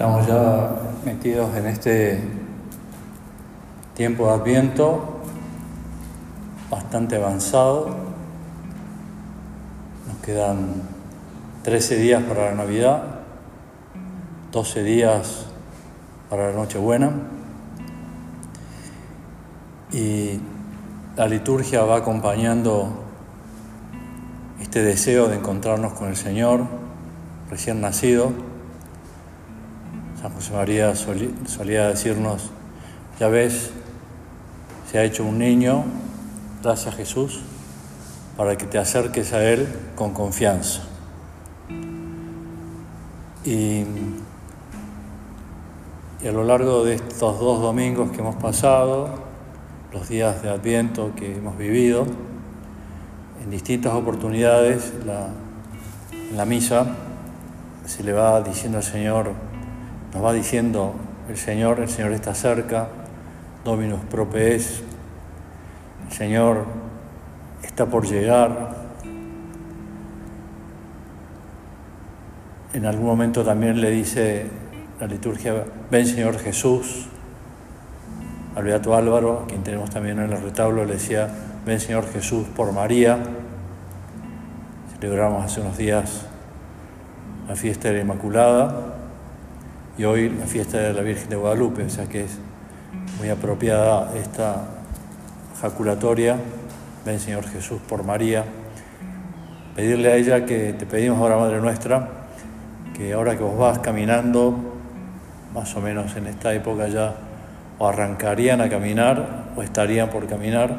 Estamos 0.00 0.26
ya 0.26 0.70
metidos 1.04 1.54
en 1.54 1.66
este 1.66 2.22
tiempo 3.94 4.28
de 4.28 4.32
Adviento 4.32 5.18
bastante 6.70 7.16
avanzado. 7.16 7.96
Nos 10.08 10.16
quedan 10.24 10.84
13 11.64 11.96
días 11.96 12.22
para 12.22 12.46
la 12.46 12.54
Navidad, 12.54 13.02
12 14.52 14.82
días 14.84 15.44
para 16.30 16.48
la 16.48 16.56
Nochebuena 16.56 17.10
y 19.92 20.40
la 21.14 21.28
liturgia 21.28 21.82
va 21.82 21.96
acompañando 21.96 23.04
este 24.62 24.82
deseo 24.82 25.28
de 25.28 25.36
encontrarnos 25.36 25.92
con 25.92 26.08
el 26.08 26.16
Señor 26.16 26.64
recién 27.50 27.82
nacido 27.82 28.49
José 30.40 30.54
María 30.54 30.94
solía 30.94 31.88
decirnos, 31.88 32.50
ya 33.18 33.28
ves, 33.28 33.72
se 34.90 34.98
ha 34.98 35.04
hecho 35.04 35.22
un 35.22 35.38
niño, 35.38 35.84
gracias 36.62 36.94
a 36.94 36.96
Jesús, 36.96 37.42
para 38.38 38.56
que 38.56 38.64
te 38.64 38.78
acerques 38.78 39.34
a 39.34 39.44
Él 39.44 39.68
con 39.96 40.14
confianza. 40.14 40.80
Y, 43.44 43.84
a 46.26 46.32
lo 46.32 46.44
largo 46.44 46.86
de 46.86 46.94
estos 46.94 47.38
dos 47.38 47.60
domingos 47.60 48.10
que 48.10 48.20
hemos 48.20 48.36
pasado, 48.36 49.10
los 49.92 50.08
días 50.08 50.40
de 50.40 50.48
Adviento 50.48 51.12
que 51.16 51.36
hemos 51.36 51.58
vivido, 51.58 52.06
en 53.44 53.50
distintas 53.50 53.92
oportunidades, 53.92 54.94
en 55.02 56.34
la 56.34 56.46
misa 56.46 56.86
se 57.84 58.02
le 58.02 58.14
va 58.14 58.40
diciendo 58.40 58.78
al 58.78 58.84
Señor, 58.84 59.49
nos 60.12 60.24
va 60.24 60.32
diciendo 60.32 60.94
el 61.28 61.36
Señor, 61.36 61.80
el 61.80 61.88
Señor 61.88 62.12
está 62.12 62.34
cerca, 62.34 62.88
Dominus 63.64 64.00
prope 64.10 64.56
el 64.56 64.62
Señor 66.10 66.64
está 67.62 67.86
por 67.86 68.06
llegar. 68.06 68.74
En 72.72 72.86
algún 72.86 73.06
momento 73.06 73.44
también 73.44 73.80
le 73.80 73.90
dice 73.90 74.46
la 74.98 75.06
liturgia, 75.06 75.64
ven 75.90 76.06
Señor 76.06 76.38
Jesús. 76.38 77.06
Al 78.56 78.64
Beato 78.64 78.96
Álvaro, 78.96 79.42
a 79.44 79.46
quien 79.46 79.62
tenemos 79.62 79.90
también 79.90 80.18
en 80.18 80.32
el 80.32 80.42
retablo, 80.42 80.84
le 80.84 80.94
decía, 80.94 81.28
ven 81.64 81.78
Señor 81.78 82.10
Jesús 82.12 82.46
por 82.56 82.72
María. 82.72 83.18
Celebramos 84.98 85.44
hace 85.44 85.60
unos 85.60 85.76
días 85.76 86.26
la 87.48 87.54
fiesta 87.54 87.88
de 87.88 87.94
la 87.94 88.00
Inmaculada 88.00 88.99
y 90.00 90.04
hoy 90.06 90.30
la 90.30 90.46
fiesta 90.46 90.78
de 90.78 90.94
la 90.94 91.02
Virgen 91.02 91.28
de 91.28 91.36
Guadalupe, 91.36 91.82
o 91.82 91.90
sea 91.90 92.06
que 92.06 92.24
es 92.24 92.38
muy 93.18 93.28
apropiada 93.28 94.16
esta 94.16 94.64
jaculatoria, 95.60 96.36
ven 97.04 97.20
Señor 97.20 97.46
Jesús 97.46 97.82
por 97.86 98.02
María, 98.02 98.46
pedirle 99.76 100.10
a 100.10 100.16
ella 100.16 100.46
que 100.46 100.72
te 100.72 100.86
pedimos 100.86 101.18
ahora, 101.18 101.36
Madre 101.36 101.60
nuestra, 101.60 102.08
que 102.96 103.12
ahora 103.12 103.36
que 103.36 103.42
vos 103.42 103.58
vas 103.58 103.80
caminando, 103.80 104.56
más 105.52 105.76
o 105.76 105.82
menos 105.82 106.16
en 106.16 106.28
esta 106.28 106.54
época 106.54 106.88
ya, 106.88 107.16
o 107.78 107.86
arrancarían 107.86 108.62
a 108.62 108.70
caminar 108.70 109.50
o 109.54 109.62
estarían 109.62 110.08
por 110.08 110.26
caminar, 110.26 110.76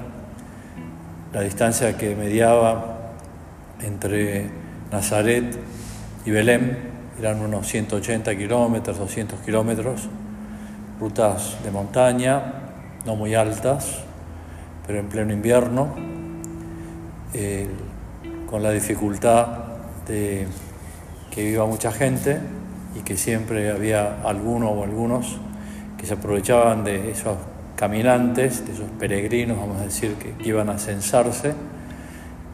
la 1.32 1.42
distancia 1.42 1.96
que 1.96 2.16
mediaba 2.16 3.12
entre 3.84 4.50
Nazaret 4.92 5.60
y 6.26 6.32
Belén, 6.32 6.91
eran 7.22 7.40
unos 7.40 7.68
180 7.68 8.36
kilómetros, 8.36 8.98
200 8.98 9.42
kilómetros, 9.42 10.10
rutas 11.00 11.58
de 11.64 11.70
montaña, 11.70 12.42
no 13.06 13.16
muy 13.16 13.36
altas, 13.36 14.00
pero 14.88 14.98
en 14.98 15.08
pleno 15.08 15.32
invierno, 15.32 15.90
eh, 17.36 17.68
con 18.50 18.64
la 18.64 18.72
dificultad 18.72 19.46
de 20.08 20.48
que 21.30 21.44
viva 21.44 21.68
mucha 21.68 21.92
gente 21.92 22.40
y 22.96 23.02
que 23.02 23.16
siempre 23.18 23.70
había 23.70 24.24
alguno 24.24 24.72
o 24.72 24.84
algunos 24.84 25.38
que 26.00 26.08
se 26.08 26.16
aprovechaban 26.16 26.84
de 26.84 27.12
esos 27.12 27.38
caminantes, 27.76 28.66
de 28.66 28.74
esos 28.74 28.90
peregrinos, 28.98 29.60
vamos 29.60 29.80
a 29.80 29.84
decir, 29.84 30.16
que 30.16 30.34
iban 30.44 30.70
a 30.70 30.80
censarse 30.80 31.54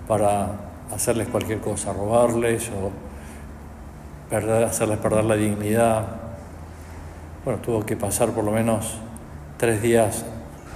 para 0.10 0.50
hacerles 0.94 1.30
cualquier 1.30 1.60
cosa, 1.62 1.94
robarles 1.94 2.70
o 2.70 3.07
hacerles 4.32 4.98
perder 4.98 5.26
la 5.26 5.36
dignidad. 5.36 6.06
Bueno, 7.46 7.60
tuvo 7.62 7.86
que 7.86 7.96
pasar 7.96 8.32
por 8.32 8.44
lo 8.44 8.52
menos 8.52 8.98
tres 9.58 9.82
días 9.82 10.26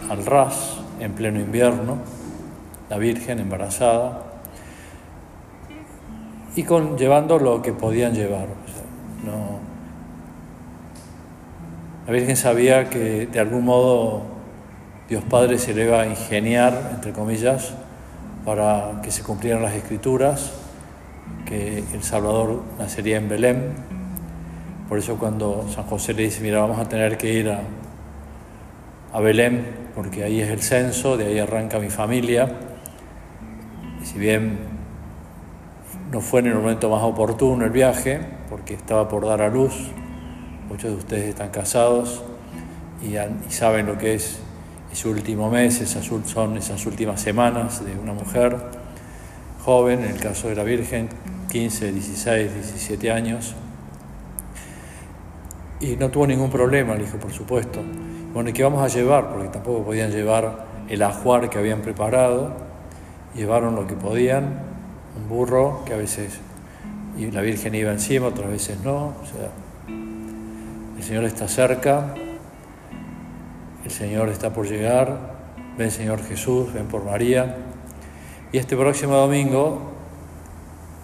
al 0.09 0.25
ras, 0.25 0.77
en 0.99 1.13
pleno 1.13 1.39
invierno, 1.39 1.97
la 2.89 2.97
Virgen 2.97 3.39
embarazada, 3.39 4.23
y 6.55 6.63
con, 6.63 6.97
llevando 6.97 7.39
lo 7.39 7.61
que 7.61 7.73
podían 7.73 8.13
llevar. 8.13 8.47
no, 9.25 9.59
la 12.07 12.13
Virgen 12.13 12.35
sabía 12.35 12.89
que 12.89 13.27
de 13.27 13.39
algún 13.39 13.65
modo 13.65 14.23
Dios 15.07 15.23
Padre 15.23 15.57
se 15.57 15.73
le 15.73 15.85
iba 15.85 16.01
a 16.01 16.07
ingeniar, 16.07 16.91
entre 16.93 17.11
comillas, 17.11 17.73
para 18.45 19.01
que 19.03 19.11
se 19.11 19.23
cumplieran 19.23 19.61
las 19.61 19.73
escrituras 19.73 20.60
que 21.45 21.83
el 21.93 22.03
Salvador 22.03 22.63
nacería 22.79 23.17
en 23.17 23.29
Belén. 23.29 23.73
Por 24.87 24.97
eso 24.97 25.17
cuando 25.17 25.67
San 25.73 25.85
José 25.85 26.13
le 26.13 26.23
dice, 26.23 26.41
mira, 26.41 26.59
vamos 26.59 26.79
a 26.79 26.87
tener 26.87 27.17
que 27.17 27.33
ir 27.33 27.49
a, 27.49 29.19
Belén, 29.19 29.67
porque 29.93 30.23
ahí 30.23 30.39
es 30.39 30.49
el 30.49 30.61
censo, 30.61 31.17
de 31.17 31.25
ahí 31.25 31.39
arranca 31.39 31.79
mi 31.79 31.89
familia. 31.89 32.49
Y 34.01 34.05
si 34.05 34.17
bien 34.17 34.59
no 36.11 36.21
fue 36.21 36.39
en 36.39 36.47
el 36.47 36.55
momento 36.55 36.89
más 36.89 37.03
oportuno 37.03 37.65
el 37.65 37.71
viaje, 37.71 38.21
porque 38.49 38.73
estaba 38.73 39.09
por 39.09 39.25
dar 39.25 39.41
a 39.41 39.49
luz, 39.49 39.91
muchos 40.69 40.91
de 40.91 40.97
ustedes 40.97 41.25
están 41.25 41.49
casados 41.49 42.23
y, 43.01 43.17
y 43.17 43.51
saben 43.51 43.85
lo 43.85 43.97
que 43.97 44.15
es 44.15 44.39
ese 44.91 45.07
último 45.07 45.49
mes, 45.49 45.81
esas 45.81 46.05
son 46.05 46.57
esas 46.57 46.85
últimas 46.85 47.21
semanas 47.21 47.83
de 47.85 47.97
una 47.97 48.13
mujer 48.13 48.57
joven, 49.63 50.03
en 50.03 50.11
el 50.11 50.19
caso 50.19 50.49
de 50.49 50.55
la 50.55 50.63
Virgen, 50.63 51.07
15, 51.51 51.91
16, 51.91 52.53
17 52.53 53.11
años. 53.11 53.53
Y 55.81 55.97
no 55.97 56.09
tuvo 56.09 56.25
ningún 56.25 56.49
problema, 56.49 56.95
le 56.95 57.03
dijo, 57.03 57.17
por 57.17 57.33
supuesto. 57.33 57.81
Bueno, 58.33 58.49
¿y 58.49 58.53
qué 58.53 58.63
vamos 58.63 58.81
a 58.81 58.87
llevar? 58.87 59.29
Porque 59.29 59.49
tampoco 59.49 59.83
podían 59.83 60.11
llevar 60.11 60.65
el 60.87 61.01
ajuar 61.03 61.49
que 61.49 61.59
habían 61.59 61.81
preparado. 61.81 62.53
Llevaron 63.35 63.75
lo 63.75 63.85
que 63.85 63.95
podían, 63.95 64.61
un 65.17 65.27
burro 65.27 65.83
que 65.85 65.93
a 65.93 65.97
veces 65.97 66.39
y 67.17 67.29
la 67.29 67.41
Virgen 67.41 67.75
iba 67.75 67.91
encima, 67.91 68.27
otras 68.27 68.49
veces 68.49 68.77
no. 68.85 69.07
O 69.07 69.25
sea, 69.25 69.49
el 70.97 71.03
Señor 71.03 71.25
está 71.25 71.49
cerca, 71.49 72.13
el 73.83 73.91
Señor 73.91 74.29
está 74.29 74.53
por 74.53 74.67
llegar, 74.67 75.17
ven 75.77 75.91
Señor 75.91 76.23
Jesús, 76.23 76.71
ven 76.73 76.87
por 76.87 77.03
María. 77.03 77.57
Y 78.53 78.57
este 78.57 78.77
próximo 78.77 79.15
domingo 79.15 79.91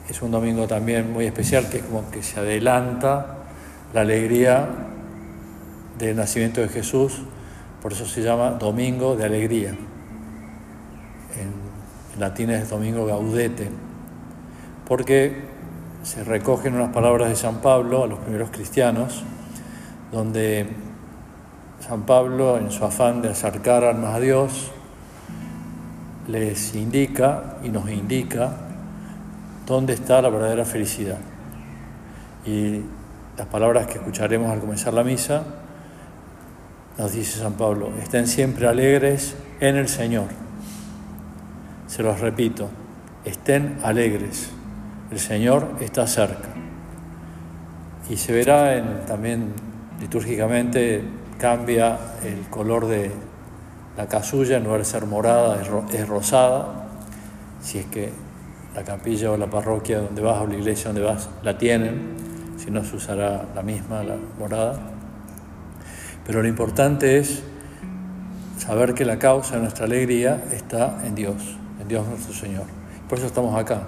es 0.10 0.22
un 0.22 0.32
domingo 0.32 0.68
también 0.68 1.12
muy 1.12 1.26
especial, 1.26 1.70
que 1.70 1.78
es 1.78 1.84
como 1.84 2.10
que 2.10 2.24
se 2.24 2.40
adelanta 2.40 3.38
la 3.94 4.02
alegría 4.02 4.68
del 5.98 6.16
nacimiento 6.16 6.62
de 6.62 6.70
Jesús, 6.70 7.22
por 7.82 7.92
eso 7.94 8.06
se 8.06 8.22
llama 8.22 8.52
Domingo 8.52 9.16
de 9.16 9.26
Alegría. 9.26 9.70
En, 9.70 11.68
latín 12.20 12.50
es 12.52 12.70
Domingo 12.70 13.06
Gaudete, 13.06 13.70
porque 14.88 15.44
se 16.04 16.24
recogen 16.24 16.76
unas 16.76 16.94
palabras 16.94 17.30
de 17.30 17.36
San 17.36 17.62
Pablo 17.62 18.04
a 18.04 18.08
los 18.08 18.20
primeros 18.20 18.50
cristianos, 18.50 19.24
donde 20.12 20.68
San 21.80 22.04
Pablo, 22.04 22.58
en 22.58 22.72
su 22.72 22.86
afán 22.86 23.22
de 23.22 23.30
acercar 23.30 23.84
almas 23.84 24.16
a 24.16 24.20
Dios, 24.20 24.72
les 26.28 26.76
indica 26.76 27.58
y 27.64 27.70
nos 27.70 27.90
indica 27.90 28.67
dónde 29.68 29.94
está 29.94 30.22
la 30.22 30.30
verdadera 30.30 30.66
felicidad. 30.66 31.18
Y 32.46 32.82
las 33.38 33.48
palabras 33.48 33.86
que 33.86 33.96
escucharemos 33.96 34.50
al 34.52 34.60
comenzar 34.60 34.94
la 34.94 35.04
misa, 35.04 35.44
nos 36.98 37.12
dice 37.12 37.40
San 37.40 37.54
Pablo, 37.54 37.92
estén 38.02 38.28
siempre 38.28 38.68
alegres 38.68 39.36
en 39.60 39.76
el 39.76 39.90
Señor. 39.90 40.28
Se 41.86 42.02
los 42.02 42.20
repito, 42.20 42.70
estén 43.26 43.78
alegres, 43.84 44.50
el 45.12 45.20
Señor 45.20 45.76
está 45.82 46.08
cerca. 46.08 46.50
Y 48.10 48.16
se 48.16 48.32
verá 48.32 48.78
en, 48.78 49.06
también 49.06 49.52
litúrgicamente, 50.00 51.04
cambia 51.38 52.00
el 52.24 52.50
color 52.50 52.88
de 52.88 53.12
la 53.98 54.08
casulla, 54.08 54.58
en 54.58 54.64
lugar 54.64 54.80
de 54.80 54.86
ser 54.86 55.06
morada, 55.06 55.62
es 55.92 56.08
rosada, 56.08 56.88
si 57.62 57.80
es 57.80 57.86
que 57.88 58.27
la 58.78 58.84
capilla 58.84 59.32
o 59.32 59.38
la 59.38 59.48
parroquia 59.48 60.02
donde 60.02 60.22
vas 60.22 60.40
o 60.40 60.46
la 60.46 60.54
iglesia 60.54 60.94
donde 60.94 61.02
vas 61.02 61.28
la 61.42 61.58
tienen, 61.58 62.14
si 62.58 62.70
no 62.70 62.84
se 62.84 62.96
usará 62.96 63.44
la 63.56 63.64
misma, 63.64 64.04
la 64.04 64.18
morada. 64.38 64.78
Pero 66.24 66.44
lo 66.44 66.48
importante 66.48 67.18
es 67.18 67.42
saber 68.60 68.94
que 68.94 69.04
la 69.04 69.18
causa 69.18 69.56
de 69.56 69.62
nuestra 69.62 69.86
alegría 69.86 70.44
está 70.52 71.02
en 71.08 71.16
Dios, 71.16 71.58
en 71.82 71.88
Dios 71.88 72.06
nuestro 72.08 72.36
Señor. 72.36 72.66
Por 73.10 73.18
eso 73.18 73.26
estamos 73.26 73.60
acá, 73.60 73.88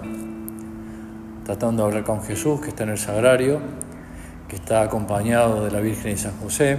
tratando 1.44 1.84
de 1.84 1.88
hablar 1.88 2.02
con 2.02 2.24
Jesús, 2.24 2.60
que 2.60 2.70
está 2.70 2.82
en 2.82 2.90
el 2.90 2.98
sagrario, 2.98 3.60
que 4.48 4.56
está 4.56 4.82
acompañado 4.82 5.64
de 5.64 5.70
la 5.70 5.78
Virgen 5.78 6.14
y 6.14 6.16
San 6.16 6.36
José, 6.40 6.78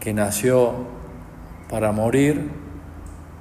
que 0.00 0.14
nació 0.14 0.72
para 1.68 1.92
morir 1.92 2.48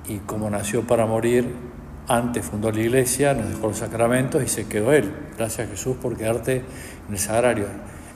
y 0.10 0.18
como 0.18 0.50
nació 0.50 0.86
para 0.86 1.06
morir, 1.06 1.67
antes 2.08 2.46
fundó 2.46 2.72
la 2.72 2.80
iglesia, 2.80 3.34
nos 3.34 3.50
dejó 3.50 3.68
los 3.68 3.78
sacramentos 3.78 4.42
y 4.42 4.48
se 4.48 4.68
quedó 4.68 4.94
él. 4.94 5.14
Gracias 5.38 5.68
a 5.68 5.72
Jesús 5.72 5.98
por 5.98 6.16
quedarte 6.16 6.64
en 7.08 7.14
el 7.14 7.20
sagrario. 7.20 7.66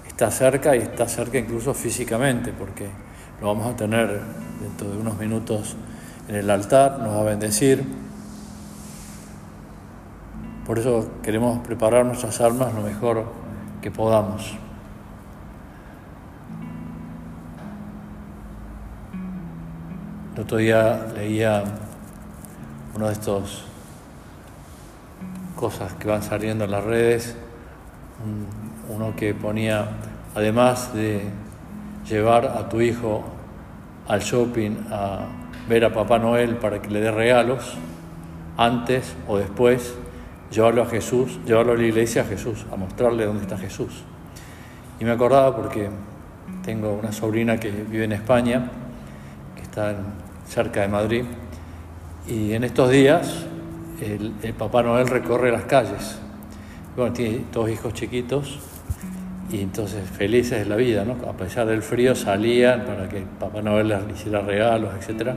Está 0.08 0.32
cerca 0.32 0.76
y 0.76 0.80
está 0.80 1.08
cerca 1.08 1.38
incluso 1.38 1.74
físicamente, 1.74 2.54
porque 2.58 2.88
lo 3.42 3.48
vamos 3.48 3.74
a 3.74 3.76
tener 3.76 4.22
dentro 4.62 4.90
de 4.90 4.98
unos 4.98 5.18
minutos 5.18 5.76
en 6.28 6.36
el 6.36 6.50
altar, 6.50 7.00
nos 7.00 7.16
va 7.16 7.22
a 7.22 7.24
bendecir. 7.24 7.84
Por 10.66 10.80
eso 10.80 11.12
queremos 11.22 11.66
preparar 11.66 12.06
nuestras 12.06 12.40
almas 12.40 12.74
lo 12.74 12.82
mejor 12.82 13.26
que 13.82 13.92
podamos. 13.92 14.56
El 20.36 20.42
otro 20.42 20.58
día 20.58 21.08
leía 21.14 21.64
uno 22.96 23.08
de 23.08 23.14
estos 23.14 23.71
cosas 25.62 25.94
que 25.94 26.08
van 26.08 26.24
saliendo 26.24 26.66
en 26.66 26.72
las 26.72 26.84
redes, 26.84 27.36
uno 28.90 29.16
que 29.16 29.36
ponía, 29.36 29.90
además 30.34 30.92
de 30.96 31.22
llevar 32.10 32.46
a 32.46 32.68
tu 32.68 32.82
hijo 32.82 33.24
al 34.08 34.22
shopping 34.22 34.88
a 34.90 35.20
ver 35.70 35.86
a 35.86 35.94
Papá 35.94 36.18
Noel 36.18 36.56
para 36.56 36.82
que 36.82 36.90
le 36.90 37.00
dé 37.00 37.12
regalos, 37.12 37.76
antes 38.58 39.16
o 39.28 39.38
después, 39.38 39.94
llevarlo 40.50 40.82
a 40.82 40.88
Jesús, 40.88 41.40
llevarlo 41.46 41.74
a 41.74 41.76
la 41.76 41.84
iglesia 41.84 42.24
a 42.24 42.26
Jesús, 42.26 42.66
a 42.74 42.76
mostrarle 42.76 43.28
dónde 43.28 43.44
está 43.44 43.56
Jesús. 43.56 44.02
Y 45.00 45.06
me 45.06 45.12
acordaba 45.12 45.56
porque 45.56 45.92
tengo 46.66 46.94
una 46.94 47.12
sobrina 47.12 47.60
que 47.60 47.70
vive 47.70 48.06
en 48.06 48.14
España, 48.14 48.68
que 49.56 49.62
está 49.62 49.96
cerca 50.48 50.82
de 50.82 50.88
Madrid, 50.88 51.24
y 52.28 52.54
en 52.54 52.64
estos 52.64 52.90
días 52.90 53.46
el, 54.02 54.54
Papá 54.58 54.84
Noel 54.84 55.08
recorre 55.08 55.52
las 55.52 55.66
calles. 55.66 56.18
Bueno, 56.96 57.14
tiene 57.14 57.46
dos 57.52 57.70
hijos 57.70 57.94
chiquitos 57.94 58.60
y 59.52 59.62
entonces 59.62 60.10
felices 60.10 60.60
de 60.60 60.66
la 60.66 60.76
vida, 60.76 61.06
¿no? 61.06 61.14
A 61.30 61.34
pesar 61.34 61.68
del 61.68 61.82
frío 61.82 62.16
salían 62.16 62.86
para 62.86 63.08
que 63.08 63.24
Papá 63.40 63.62
Noel 63.62 63.90
les 63.90 64.00
hiciera 64.14 64.42
regalos, 64.42 64.92
etc. 64.96 65.32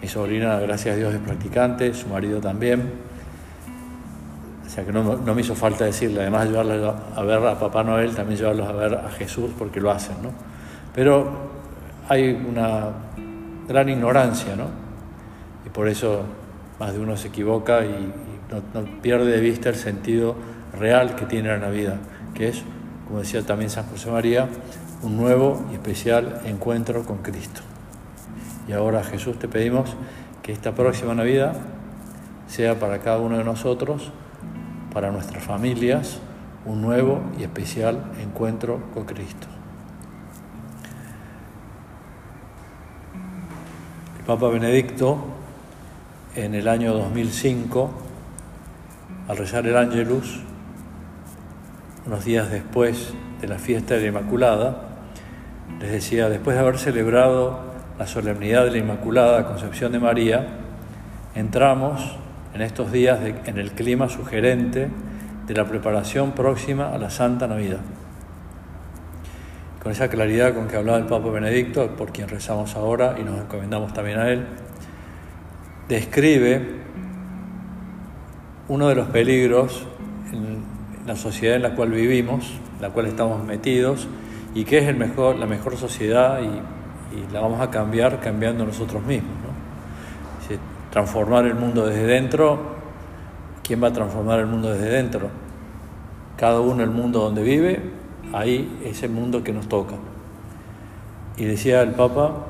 Mi 0.00 0.08
sobrina, 0.08 0.58
gracias 0.60 0.94
a 0.94 0.98
Dios, 0.98 1.14
es 1.14 1.20
practicante, 1.20 1.92
su 1.94 2.08
marido 2.08 2.40
también. 2.40 2.92
O 4.66 4.70
sea 4.70 4.84
que 4.84 4.92
no, 4.92 5.16
no 5.16 5.34
me 5.34 5.40
hizo 5.40 5.54
falta 5.54 5.84
decirle, 5.84 6.20
además 6.20 6.44
de 6.44 6.50
llevarlos 6.50 6.94
a 7.14 7.22
ver 7.22 7.46
a 7.46 7.58
Papá 7.58 7.82
Noel, 7.82 8.14
también 8.14 8.38
llevarlos 8.38 8.68
a 8.68 8.72
ver 8.72 8.94
a 8.94 9.10
Jesús 9.10 9.50
porque 9.58 9.80
lo 9.80 9.90
hacen, 9.90 10.16
¿no? 10.22 10.30
Pero 10.94 11.48
hay 12.08 12.30
una 12.30 12.86
gran 13.68 13.88
ignorancia, 13.88 14.56
¿no? 14.56 14.66
Y 15.66 15.68
por 15.68 15.88
eso 15.88 16.24
más 16.78 16.92
de 16.92 17.00
uno 17.00 17.16
se 17.16 17.28
equivoca 17.28 17.84
y, 17.84 18.12
no, 18.74 19.00
pierde 19.02 19.30
de 19.30 19.40
vista 19.40 19.68
el 19.68 19.74
sentido 19.74 20.36
real 20.78 21.16
que 21.16 21.26
tiene 21.26 21.48
la 21.48 21.58
Navidad, 21.58 21.96
que 22.34 22.48
es, 22.48 22.62
como 23.06 23.20
decía 23.20 23.44
también 23.44 23.70
San 23.70 23.86
José 23.86 24.10
María, 24.10 24.48
un 25.02 25.16
nuevo 25.16 25.64
y 25.70 25.74
especial 25.74 26.40
encuentro 26.44 27.04
con 27.04 27.18
Cristo. 27.18 27.60
Y 28.66 28.72
ahora 28.72 29.02
Jesús 29.02 29.38
te 29.38 29.48
pedimos 29.48 29.90
que 30.42 30.52
esta 30.52 30.74
próxima 30.74 31.14
Navidad 31.14 31.54
sea 32.46 32.78
para 32.78 32.98
cada 33.00 33.18
uno 33.18 33.38
de 33.38 33.44
nosotros, 33.44 34.10
para 34.92 35.10
nuestras 35.10 35.44
familias, 35.44 36.20
un 36.64 36.82
nuevo 36.82 37.20
y 37.38 37.42
especial 37.42 38.12
encuentro 38.20 38.80
con 38.94 39.04
Cristo. 39.04 39.46
El 44.18 44.24
Papa 44.24 44.48
Benedicto 44.48 45.37
en 46.44 46.54
el 46.54 46.68
año 46.68 46.92
2005, 46.94 47.90
al 49.28 49.36
rezar 49.36 49.66
el 49.66 49.76
Ángelus, 49.76 50.40
unos 52.06 52.24
días 52.24 52.50
después 52.50 53.12
de 53.40 53.48
la 53.48 53.58
fiesta 53.58 53.94
de 53.94 54.02
la 54.02 54.06
Inmaculada, 54.08 54.82
les 55.80 55.90
decía, 55.90 56.28
después 56.28 56.56
de 56.56 56.62
haber 56.62 56.78
celebrado 56.78 57.60
la 57.98 58.06
solemnidad 58.06 58.64
de 58.64 58.70
la 58.70 58.78
Inmaculada 58.78 59.46
Concepción 59.46 59.90
de 59.92 59.98
María, 59.98 60.46
entramos 61.34 62.16
en 62.54 62.62
estos 62.62 62.92
días 62.92 63.18
en 63.44 63.58
el 63.58 63.72
clima 63.72 64.08
sugerente 64.08 64.88
de 65.46 65.54
la 65.54 65.64
preparación 65.64 66.32
próxima 66.32 66.94
a 66.94 66.98
la 66.98 67.10
Santa 67.10 67.48
Navidad. 67.48 67.80
Con 69.82 69.92
esa 69.92 70.08
claridad 70.08 70.54
con 70.54 70.68
que 70.68 70.76
hablaba 70.76 70.98
el 70.98 71.06
Papa 71.06 71.30
Benedicto, 71.30 71.96
por 71.96 72.12
quien 72.12 72.28
rezamos 72.28 72.76
ahora 72.76 73.16
y 73.20 73.24
nos 73.24 73.40
encomendamos 73.40 73.92
también 73.92 74.18
a 74.18 74.30
él, 74.30 74.46
describe 75.88 76.78
uno 78.68 78.88
de 78.88 78.94
los 78.94 79.08
peligros 79.08 79.86
en 80.32 80.62
la 81.06 81.16
sociedad 81.16 81.56
en 81.56 81.62
la 81.62 81.74
cual 81.74 81.90
vivimos, 81.90 82.52
en 82.76 82.82
la 82.82 82.90
cual 82.90 83.06
estamos 83.06 83.42
metidos, 83.44 84.06
y 84.54 84.64
que 84.64 84.78
es 84.78 84.86
la 84.86 85.46
mejor 85.46 85.76
sociedad 85.76 86.40
y, 86.42 86.78
la 87.32 87.40
vamos 87.40 87.60
a 87.60 87.70
cambiar 87.70 88.20
cambiando 88.20 88.64
nosotros 88.64 89.02
mismos. 89.02 89.32
transformar 90.90 91.46
el 91.46 91.54
mundo 91.54 91.86
desde 91.86 92.06
dentro, 92.06 92.58
¿quién 93.62 93.82
va 93.82 93.88
a 93.88 93.92
transformar 93.92 94.40
el 94.40 94.46
mundo 94.46 94.72
desde 94.72 94.90
dentro? 94.90 95.28
Cada 96.36 96.60
uno 96.60 96.82
el 96.82 96.90
mundo 96.90 97.20
donde 97.20 97.42
vive, 97.42 97.80
ahí 98.32 98.78
es 98.84 99.02
el 99.02 99.10
mundo 99.10 99.42
que 99.42 99.52
nos 99.52 99.68
toca. 99.68 99.96
Y 101.36 101.44
decía 101.44 101.82
el 101.82 101.92
Papa, 101.92 102.46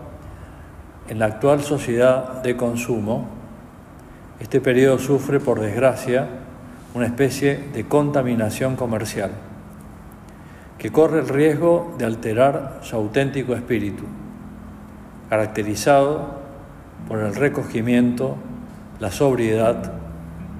en 1.08 1.18
la 1.18 1.26
actual 1.26 1.62
sociedad 1.62 2.42
de 2.42 2.56
consumo, 2.56 3.28
este 4.40 4.60
periodo 4.60 4.98
sufre, 4.98 5.40
por 5.40 5.60
desgracia, 5.60 6.28
una 6.94 7.06
especie 7.06 7.58
de 7.72 7.84
contaminación 7.84 8.76
comercial 8.76 9.30
que 10.78 10.92
corre 10.92 11.20
el 11.20 11.28
riesgo 11.28 11.94
de 11.98 12.04
alterar 12.04 12.78
su 12.82 12.94
auténtico 12.94 13.54
espíritu, 13.54 14.04
caracterizado 15.28 16.38
por 17.08 17.18
el 17.18 17.34
recogimiento, 17.34 18.36
la 19.00 19.10
sobriedad, 19.10 19.92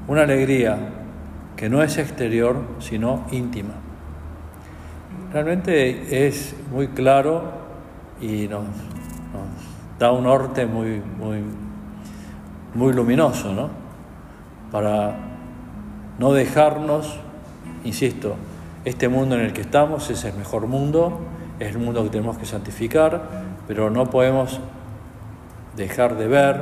una 0.09 0.23
alegría 0.23 0.77
que 1.57 1.69
no 1.69 1.83
es 1.83 1.99
exterior, 1.99 2.57
sino 2.81 3.27
íntima. 3.31 3.75
Realmente 5.33 6.27
es 6.27 6.55
muy 6.73 6.89
claro 6.89 7.53
y 8.21 8.49
nos, 8.49 8.65
da 9.99 10.13
un 10.13 10.25
norte 10.25 10.67
muy, 10.67 11.03
muy, 11.19 11.43
muy 12.75 12.93
luminoso, 12.93 13.53
¿no? 13.53 13.71
Para 14.71 15.17
no 16.19 16.33
dejarnos, 16.33 17.19
insisto, 17.85 18.37
este 18.85 19.09
mundo 19.09 19.35
en 19.35 19.43
el 19.43 19.53
que 19.53 19.63
estamos 19.63 20.09
es 20.11 20.25
el 20.25 20.35
mejor 20.35 20.67
mundo, 20.67 21.21
es 21.59 21.75
el 21.75 21.79
mundo 21.79 22.05
que 22.05 22.11
tenemos 22.11 22.39
que 22.39 22.47
santificar, 22.47 23.23
pero 23.67 23.91
no 23.91 24.07
podemos 24.07 24.61
dejar 25.77 26.17
de 26.17 26.29
ver 26.29 26.61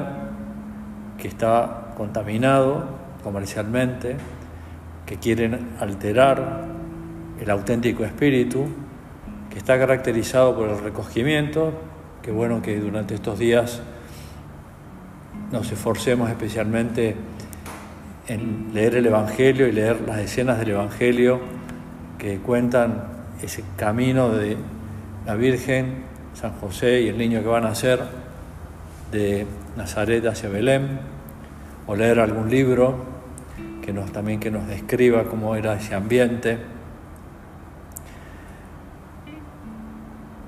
que 1.19 1.29
está 1.29 1.93
contaminado 1.97 2.85
comercialmente, 3.23 4.17
que 5.05 5.17
quieren 5.17 5.71
alterar 5.81 6.65
el 7.41 7.51
auténtico 7.51 8.05
espíritu, 8.05 8.67
que 9.51 9.59
está 9.59 9.79
caracterizado 9.79 10.57
por 10.57 10.69
el 10.69 10.79
recogimiento, 10.79 11.73
Qué 12.27 12.33
bueno 12.33 12.61
que 12.61 12.81
durante 12.81 13.15
estos 13.15 13.39
días 13.39 13.81
nos 15.53 15.71
esforcemos 15.71 16.29
especialmente 16.29 17.15
en 18.27 18.71
leer 18.75 18.97
el 18.97 19.07
Evangelio 19.07 19.69
y 19.69 19.71
leer 19.71 20.01
las 20.09 20.19
escenas 20.19 20.59
del 20.59 20.71
Evangelio 20.71 21.39
que 22.19 22.39
cuentan 22.39 23.05
ese 23.41 23.63
camino 23.77 24.31
de 24.31 24.57
la 25.25 25.37
Virgen, 25.37 26.03
San 26.35 26.51
José 26.55 27.03
y 27.03 27.09
el 27.11 27.17
niño 27.17 27.43
que 27.43 27.47
van 27.47 27.65
a 27.65 27.69
nacer 27.69 28.01
de 29.13 29.47
Nazaret 29.77 30.27
hacia 30.27 30.49
Belén, 30.49 30.99
o 31.87 31.95
leer 31.95 32.19
algún 32.19 32.51
libro 32.51 33.05
que 33.83 33.93
nos, 33.93 34.11
también 34.11 34.41
que 34.41 34.51
nos 34.51 34.67
describa 34.67 35.23
cómo 35.27 35.55
era 35.55 35.77
ese 35.77 35.95
ambiente, 35.95 36.59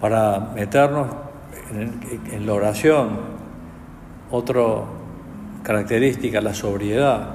para 0.01 0.41
meternos 0.41 1.28
en, 1.71 2.47
la 2.47 2.53
oración, 2.55 3.11
otra 4.31 4.63
característica, 5.63 6.41
la 6.41 6.55
sobriedad, 6.55 7.29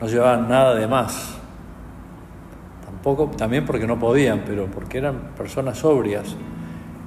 no 0.00 0.06
llevaban 0.06 0.48
nada 0.48 0.74
de 0.74 0.86
más. 0.86 1.36
un 2.90 2.98
poco 2.98 3.30
también 3.36 3.64
porque 3.64 3.86
no 3.86 3.98
podían, 3.98 4.42
pero 4.46 4.66
porque 4.66 4.98
eran 4.98 5.32
personas 5.36 5.78
sobrias, 5.78 6.36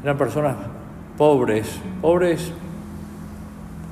eran 0.03 0.17
personas 0.17 0.55
pobres, 1.17 1.79
pobres 2.01 2.51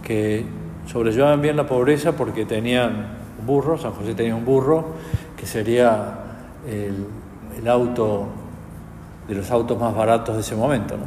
que 0.04 0.46
sobrellevaban 0.88 1.42
bien 1.42 1.56
la 1.56 1.68
pobreza 1.68 2.14
porque 2.14 2.46
tenían 2.46 3.08
un 3.40 3.46
burro, 3.46 3.78
San 3.78 3.92
José 3.92 4.16
tenía 4.16 4.36
un 4.36 4.46
burro, 4.46 4.86
que 5.38 5.46
sería 5.46 6.20
el, 6.68 7.68
auto 7.68 8.28
de 9.28 9.36
los 9.36 9.52
autos 9.52 9.80
más 9.80 9.96
baratos 9.96 10.36
de 10.36 10.42
ese 10.42 10.56
momento. 10.56 10.98
¿no? 10.98 11.04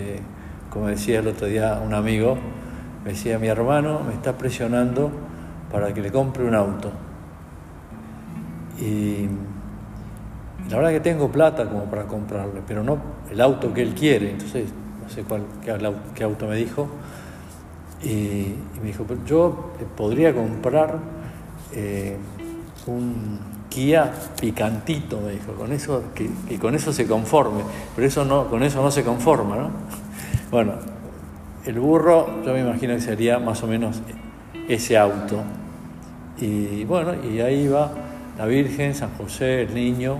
Eh, 0.00 0.20
como 0.70 0.88
decía 0.88 1.20
el 1.20 1.28
otro 1.28 1.46
día 1.46 1.80
un 1.84 1.94
amigo, 1.94 2.36
me 3.04 3.10
decía, 3.10 3.38
mi 3.38 3.48
hermano 3.48 4.00
me 4.06 4.14
está 4.14 4.36
presionando 4.36 5.10
para 5.70 5.92
que 5.94 6.02
le 6.02 6.10
compre 6.10 6.44
un 6.44 6.54
auto. 6.54 6.90
Y 8.80 9.28
la 10.70 10.76
verdad 10.76 10.90
que 10.90 11.00
tengo 11.00 11.30
plata 11.30 11.68
como 11.68 11.84
para 11.84 12.04
comprarle, 12.04 12.62
pero 12.66 12.82
no 12.82 12.98
el 13.30 13.40
auto 13.40 13.72
que 13.72 13.82
él 13.82 13.94
quiere. 13.94 14.32
Entonces, 14.32 14.68
no 15.02 15.08
sé 15.08 15.22
cuál, 15.22 15.42
qué, 16.14 16.24
auto 16.24 16.46
me 16.46 16.56
dijo. 16.56 16.88
Y, 18.02 18.54
me 18.80 18.86
dijo, 18.86 19.04
yo 19.26 19.72
podría 19.96 20.34
comprar 20.34 20.98
eh, 21.72 22.16
un 22.86 23.58
Kia 23.68 24.10
picantito, 24.40 25.20
me 25.20 25.32
dijo, 25.32 25.52
con 25.52 25.72
eso, 25.72 26.04
que, 26.14 26.58
con 26.58 26.74
eso 26.74 26.90
se 26.90 27.06
conforme, 27.06 27.60
pero 27.94 28.06
eso 28.06 28.24
no, 28.24 28.46
con 28.48 28.62
eso 28.62 28.82
no 28.82 28.90
se 28.90 29.04
conforma, 29.04 29.56
¿no? 29.56 29.70
Bueno, 30.50 30.72
el 31.66 31.78
burro 31.78 32.42
yo 32.42 32.54
me 32.54 32.60
imagino 32.60 32.94
que 32.94 33.02
sería 33.02 33.38
más 33.38 33.62
o 33.62 33.66
menos 33.66 34.00
ese 34.66 34.96
auto. 34.96 35.42
Y 36.38 36.84
bueno, 36.84 37.12
y 37.22 37.40
ahí 37.40 37.68
va 37.68 37.90
la 38.38 38.46
Virgen, 38.46 38.94
San 38.94 39.10
José, 39.18 39.62
el 39.62 39.74
niño. 39.74 40.16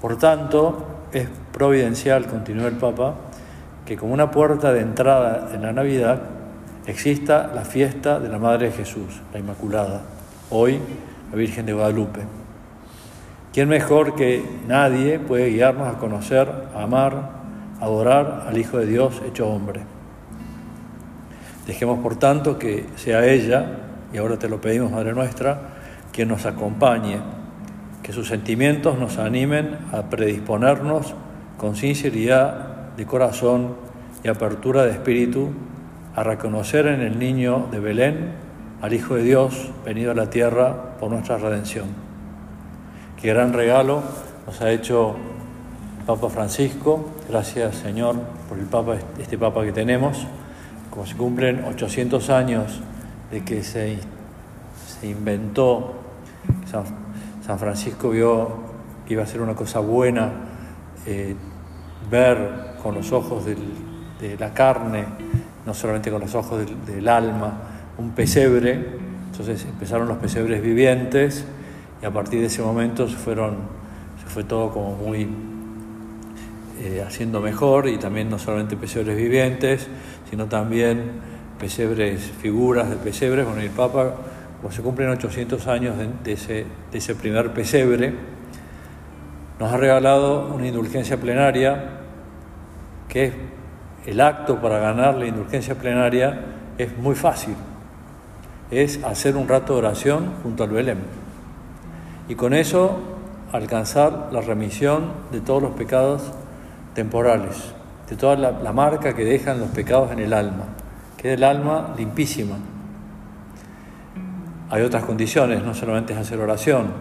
Por 0.00 0.18
tanto, 0.18 0.86
es 1.12 1.28
providencial, 1.52 2.26
continuó 2.28 2.68
el 2.68 2.76
Papa, 2.76 3.14
que 3.84 3.96
como 3.96 4.14
una 4.14 4.30
puerta 4.30 4.72
de 4.72 4.82
entrada 4.82 5.50
en 5.52 5.62
la 5.62 5.72
Navidad 5.72 6.22
exista 6.86 7.50
la 7.52 7.64
fiesta 7.64 8.20
de 8.20 8.28
la 8.28 8.38
Madre 8.38 8.66
de 8.66 8.72
Jesús, 8.72 9.20
la 9.32 9.40
Inmaculada, 9.40 10.02
hoy 10.50 10.78
la 11.30 11.36
Virgen 11.36 11.66
de 11.66 11.72
Guadalupe. 11.72 12.20
¿Quién 13.52 13.68
mejor 13.68 14.14
que 14.14 14.44
nadie 14.68 15.18
puede 15.18 15.48
guiarnos 15.48 15.88
a 15.88 15.98
conocer, 15.98 16.48
a 16.74 16.84
amar, 16.84 17.41
adorar 17.82 18.46
al 18.48 18.56
Hijo 18.56 18.78
de 18.78 18.86
Dios 18.86 19.20
hecho 19.26 19.48
hombre. 19.48 19.80
Dejemos 21.66 21.98
por 21.98 22.16
tanto 22.16 22.58
que 22.58 22.86
sea 22.96 23.26
ella, 23.26 23.78
y 24.12 24.18
ahora 24.18 24.38
te 24.38 24.48
lo 24.48 24.60
pedimos, 24.60 24.92
Madre 24.92 25.12
nuestra, 25.12 25.58
quien 26.12 26.28
nos 26.28 26.46
acompañe, 26.46 27.18
que 28.02 28.12
sus 28.12 28.28
sentimientos 28.28 28.98
nos 28.98 29.18
animen 29.18 29.76
a 29.92 30.02
predisponernos 30.02 31.14
con 31.56 31.74
sinceridad 31.74 32.94
de 32.96 33.04
corazón 33.04 33.74
y 34.22 34.28
apertura 34.28 34.84
de 34.84 34.92
espíritu 34.92 35.50
a 36.14 36.22
reconocer 36.22 36.86
en 36.86 37.00
el 37.00 37.18
niño 37.18 37.66
de 37.72 37.80
Belén 37.80 38.32
al 38.80 38.92
Hijo 38.92 39.16
de 39.16 39.24
Dios 39.24 39.70
venido 39.84 40.12
a 40.12 40.14
la 40.14 40.30
tierra 40.30 40.96
por 41.00 41.10
nuestra 41.10 41.36
redención. 41.36 41.86
Qué 43.20 43.28
gran 43.28 43.52
regalo 43.52 44.02
nos 44.46 44.60
ha 44.60 44.70
hecho 44.70 45.16
Papa 46.06 46.28
Francisco, 46.28 47.10
gracias 47.28 47.76
Señor 47.76 48.16
por 48.48 48.58
el 48.58 48.64
Papa, 48.64 48.96
este 49.20 49.38
Papa 49.38 49.62
que 49.62 49.70
tenemos, 49.70 50.26
como 50.90 51.06
se 51.06 51.16
cumplen 51.16 51.64
800 51.64 52.28
años 52.30 52.80
de 53.30 53.44
que 53.44 53.62
se, 53.62 53.98
se 55.00 55.06
inventó, 55.06 55.94
San, 56.70 57.58
Francisco 57.58 58.10
vio 58.10 58.48
que 59.06 59.14
iba 59.14 59.22
a 59.22 59.26
ser 59.26 59.42
una 59.42 59.54
cosa 59.54 59.78
buena 59.78 60.30
eh, 61.06 61.36
ver 62.10 62.74
con 62.82 62.94
los 62.94 63.12
ojos 63.12 63.44
de 63.44 64.36
la 64.38 64.52
carne, 64.52 65.04
no 65.64 65.74
solamente 65.74 66.10
con 66.10 66.20
los 66.20 66.34
ojos 66.34 66.66
del, 66.86 67.08
alma, 67.08 67.52
un 67.98 68.10
pesebre, 68.10 68.98
entonces 69.30 69.64
empezaron 69.64 70.08
los 70.08 70.18
pesebres 70.18 70.62
vivientes 70.62 71.44
y 72.02 72.06
a 72.06 72.10
partir 72.10 72.40
de 72.40 72.46
ese 72.46 72.62
momento 72.62 73.08
se 73.08 73.16
fue 73.16 74.44
todo 74.44 74.70
como 74.70 74.96
muy 74.96 75.51
eh, 76.80 77.04
haciendo 77.06 77.40
mejor 77.40 77.88
y 77.88 77.98
también 77.98 78.30
no 78.30 78.38
solamente 78.38 78.76
pesebres 78.76 79.16
vivientes, 79.16 79.88
sino 80.30 80.46
también 80.46 81.20
pesebres, 81.58 82.20
figuras 82.40 82.90
de 82.90 82.96
pesebres. 82.96 83.44
Bueno, 83.44 83.60
el 83.60 83.70
Papa, 83.70 84.14
como 84.60 84.72
se 84.72 84.82
cumplen 84.82 85.08
800 85.10 85.66
años 85.66 85.96
de, 86.24 86.32
ese, 86.32 86.66
de 86.90 86.98
ese 86.98 87.14
primer 87.14 87.52
pesebre, 87.52 88.12
nos 89.60 89.72
ha 89.72 89.76
regalado 89.76 90.52
una 90.54 90.66
indulgencia 90.66 91.18
plenaria 91.18 92.00
que 93.08 93.24
es 93.26 93.32
el 94.06 94.20
acto 94.20 94.60
para 94.60 94.78
ganar 94.78 95.14
la 95.16 95.26
indulgencia 95.26 95.74
plenaria 95.76 96.40
es 96.78 96.96
muy 96.98 97.14
fácil. 97.14 97.54
Es 98.70 99.04
hacer 99.04 99.36
un 99.36 99.46
rato 99.46 99.74
de 99.74 99.80
oración 99.80 100.32
junto 100.42 100.64
al 100.64 100.70
Belén. 100.70 100.98
Y 102.28 102.34
con 102.34 102.54
eso 102.54 102.98
alcanzar 103.52 104.30
la 104.32 104.40
remisión 104.40 105.12
de 105.30 105.40
todos 105.40 105.62
los 105.62 105.72
pecados 105.72 106.32
temporales, 106.94 107.72
de 108.08 108.16
toda 108.16 108.36
la, 108.36 108.72
marca 108.72 109.14
que 109.14 109.24
dejan 109.24 109.60
los 109.60 109.70
pecados 109.70 110.12
en 110.12 110.18
el 110.18 110.32
alma. 110.32 110.64
Queda 111.16 111.34
el 111.34 111.44
alma 111.44 111.94
limpísima. 111.96 112.56
Hay 114.70 114.82
otras 114.82 115.04
condiciones, 115.04 115.62
no 115.62 115.74
solamente 115.74 116.12
es 116.12 116.18
hacer 116.18 116.40
oración, 116.40 116.92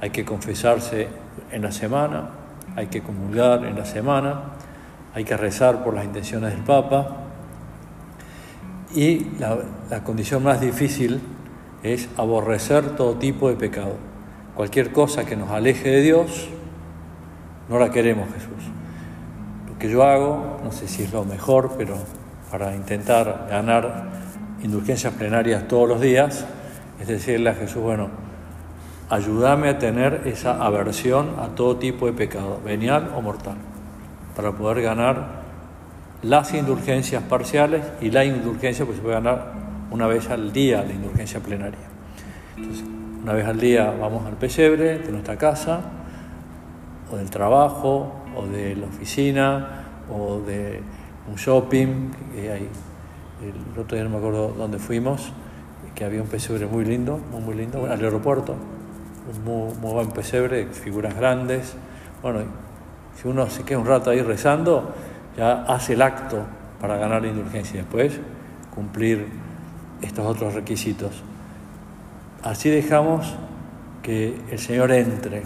hay 0.00 0.10
que 0.10 0.24
confesarse 0.24 1.08
en 1.50 1.62
la 1.62 1.72
semana, 1.72 2.30
hay 2.74 2.88
que 2.88 3.02
comulgar 3.02 3.64
en 3.64 3.76
la 3.76 3.86
semana, 3.86 4.40
hay 5.14 5.24
que 5.24 5.36
rezar 5.36 5.82
por 5.82 5.94
las 5.94 6.04
intenciones 6.04 6.52
del 6.52 6.62
Papa. 6.62 7.16
Y 8.94 9.30
la, 9.38 9.58
la, 9.90 10.04
condición 10.04 10.42
más 10.42 10.60
difícil 10.60 11.20
es 11.82 12.08
aborrecer 12.16 12.96
todo 12.96 13.14
tipo 13.14 13.48
de 13.48 13.56
pecado. 13.56 13.96
Cualquier 14.54 14.92
cosa 14.92 15.24
que 15.24 15.36
nos 15.36 15.50
aleje 15.50 15.88
de 15.88 16.02
Dios, 16.02 16.48
no 17.68 17.78
la 17.78 17.90
queremos 17.90 18.28
Jesús 18.32 18.56
que 19.78 19.90
yo 19.90 20.04
hago, 20.04 20.60
no 20.64 20.72
sé 20.72 20.88
si 20.88 21.02
es 21.02 21.12
lo 21.12 21.24
mejor, 21.24 21.74
pero 21.76 21.96
para 22.50 22.74
intentar 22.74 23.46
ganar 23.50 24.04
indulgencias 24.62 25.12
plenarias 25.14 25.68
todos 25.68 25.88
los 25.88 26.00
días, 26.00 26.46
es 27.00 27.08
decirle 27.08 27.50
a 27.50 27.54
Jesús, 27.54 27.82
bueno, 27.82 28.08
ayúdame 29.10 29.68
a 29.68 29.78
tener 29.78 30.22
esa 30.24 30.64
aversión 30.64 31.34
a 31.38 31.48
todo 31.48 31.76
tipo 31.76 32.06
de 32.06 32.12
pecado, 32.12 32.60
venial 32.64 33.12
o 33.16 33.20
mortal, 33.20 33.56
para 34.34 34.52
poder 34.52 34.82
ganar 34.82 35.44
las 36.22 36.54
indulgencias 36.54 37.22
parciales 37.22 37.84
y 38.00 38.10
la 38.10 38.24
indulgencia, 38.24 38.84
pues 38.84 38.96
se 38.96 39.02
puede 39.02 39.16
ganar 39.16 39.52
una 39.90 40.06
vez 40.06 40.30
al 40.30 40.52
día 40.52 40.82
la 40.82 40.92
indulgencia 40.92 41.40
plenaria. 41.40 41.86
Entonces, 42.56 42.84
una 43.22 43.32
vez 43.32 43.46
al 43.46 43.60
día 43.60 43.92
vamos 44.00 44.24
al 44.26 44.34
pesebre 44.34 44.98
de 44.98 45.12
nuestra 45.12 45.36
casa 45.36 45.80
o 47.12 47.16
del 47.16 47.30
trabajo 47.30 48.25
o 48.36 48.46
de 48.46 48.76
la 48.76 48.86
oficina 48.86 49.84
o 50.12 50.40
de 50.40 50.80
un 51.28 51.36
shopping. 51.36 52.10
Que 52.34 52.52
hay, 52.52 52.68
el 53.42 53.78
otro 53.78 53.96
día 53.96 54.04
no 54.04 54.10
me 54.10 54.18
acuerdo 54.18 54.54
dónde 54.56 54.78
fuimos, 54.78 55.32
que 55.94 56.04
había 56.04 56.22
un 56.22 56.28
pesebre 56.28 56.66
muy 56.66 56.84
lindo, 56.84 57.18
muy, 57.30 57.40
muy 57.40 57.54
lindo, 57.54 57.84
al 57.84 58.00
aeropuerto, 58.00 58.54
un 58.54 59.44
muy, 59.44 59.92
buen 59.92 60.10
pesebre, 60.10 60.66
figuras 60.66 61.16
grandes. 61.16 61.74
Bueno, 62.22 62.40
si 63.20 63.28
uno 63.28 63.48
se 63.48 63.64
queda 63.64 63.78
un 63.78 63.86
rato 63.86 64.10
ahí 64.10 64.22
rezando, 64.22 64.94
ya 65.36 65.64
hace 65.64 65.94
el 65.94 66.02
acto 66.02 66.44
para 66.80 66.96
ganar 66.96 67.22
la 67.22 67.28
indulgencia 67.28 67.80
después 67.80 68.20
cumplir 68.76 69.26
estos 70.02 70.26
otros 70.26 70.54
requisitos. 70.54 71.22
Así 72.42 72.68
dejamos 72.68 73.34
que 74.02 74.38
el 74.50 74.58
Señor 74.58 74.92
entre. 74.92 75.42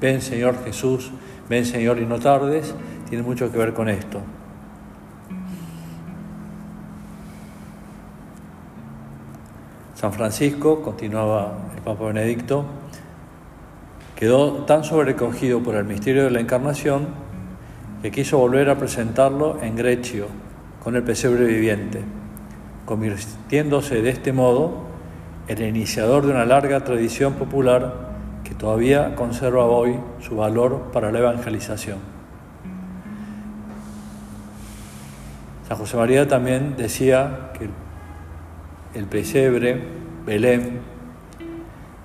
Ven 0.00 0.22
Señor 0.22 0.64
Jesús, 0.64 1.10
ven 1.50 1.66
Señor 1.66 1.98
y 1.98 2.06
no 2.06 2.20
tardes, 2.20 2.72
tiene 3.08 3.24
mucho 3.24 3.50
que 3.50 3.58
ver 3.58 3.74
con 3.74 3.88
esto. 3.88 4.20
San 9.96 10.12
Francisco, 10.12 10.80
continuaba 10.80 11.58
el 11.74 11.82
Papa 11.82 12.04
Benedicto, 12.04 12.64
quedó 14.14 14.64
tan 14.64 14.84
sobrecogido 14.84 15.60
por 15.60 15.74
el 15.74 15.84
misterio 15.84 16.22
de 16.22 16.30
la 16.30 16.38
Encarnación 16.38 17.08
que 18.00 18.12
quiso 18.12 18.38
volver 18.38 18.70
a 18.70 18.78
presentarlo 18.78 19.58
en 19.60 19.74
Grecio, 19.74 20.28
con 20.84 20.94
el 20.94 21.02
pesebre 21.02 21.46
viviente, 21.46 22.00
convirtiéndose 22.86 24.02
de 24.02 24.10
este 24.10 24.32
modo 24.32 24.84
en 25.48 25.58
el 25.58 25.68
iniciador 25.70 26.24
de 26.24 26.30
una 26.30 26.46
larga 26.46 26.84
tradición 26.84 27.34
popular 27.34 28.09
que 28.50 28.56
todavía 28.56 29.14
conserva 29.14 29.64
hoy 29.64 29.96
su 30.18 30.34
valor 30.34 30.90
para 30.92 31.12
la 31.12 31.20
evangelización. 31.20 31.98
San 35.68 35.78
José 35.78 35.96
María 35.96 36.26
también 36.26 36.74
decía 36.76 37.52
que 37.56 37.70
el 38.98 39.06
pesebre, 39.06 39.80
Belén, 40.26 40.80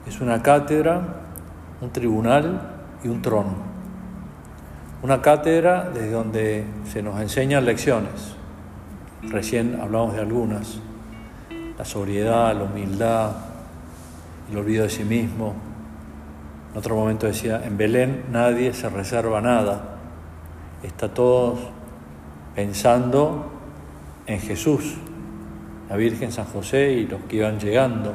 es 0.05 0.21
una 0.21 0.43
cátedra 0.43 1.23
un 1.81 1.89
tribunal 1.89 2.61
y 3.03 3.07
un 3.07 3.23
trono. 3.23 3.55
Una 5.01 5.19
cátedra 5.19 5.89
desde 5.91 6.11
donde 6.11 6.63
se 6.91 7.01
nos 7.01 7.19
enseñan 7.19 7.65
lecciones. 7.65 8.35
Recién 9.23 9.79
hablamos 9.81 10.13
de 10.13 10.21
algunas. 10.21 10.79
La 11.75 11.85
sobriedad, 11.85 12.55
la 12.55 12.65
humildad, 12.65 13.31
el 14.51 14.57
olvido 14.57 14.83
de 14.83 14.89
sí 14.91 15.03
mismo. 15.03 15.64
En 16.75 16.79
otro 16.79 16.98
momento 16.98 17.25
decía, 17.25 17.62
en 17.63 17.77
Belén 17.77 18.25
nadie 18.34 18.74
se 18.74 18.89
reserva 18.89 19.39
nada. 19.39 19.96
Está 20.84 21.08
todos 21.08 21.58
pensando 22.53 23.50
en 24.27 24.41
Jesús, 24.41 24.96
la 25.89 25.96
Virgen 25.96 26.34
San 26.34 26.44
José 26.44 26.91
y 26.91 27.08
los 27.08 27.22
que 27.29 27.38
iban 27.38 27.62
llegando. 27.62 28.13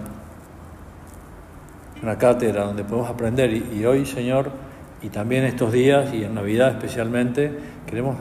Una 2.03 2.19
cátedra 2.19 2.65
donde 2.65 2.85
podemos 2.85 3.09
aprender 3.09 3.51
y, 3.51 3.83
hoy, 3.87 4.05
Señor, 4.05 4.51
y 5.01 5.09
también 5.09 5.45
estos 5.45 5.73
días 5.73 6.13
y 6.13 6.25
en 6.25 6.35
Navidad 6.35 6.73
especialmente, 6.73 7.51
queremos 7.87 8.19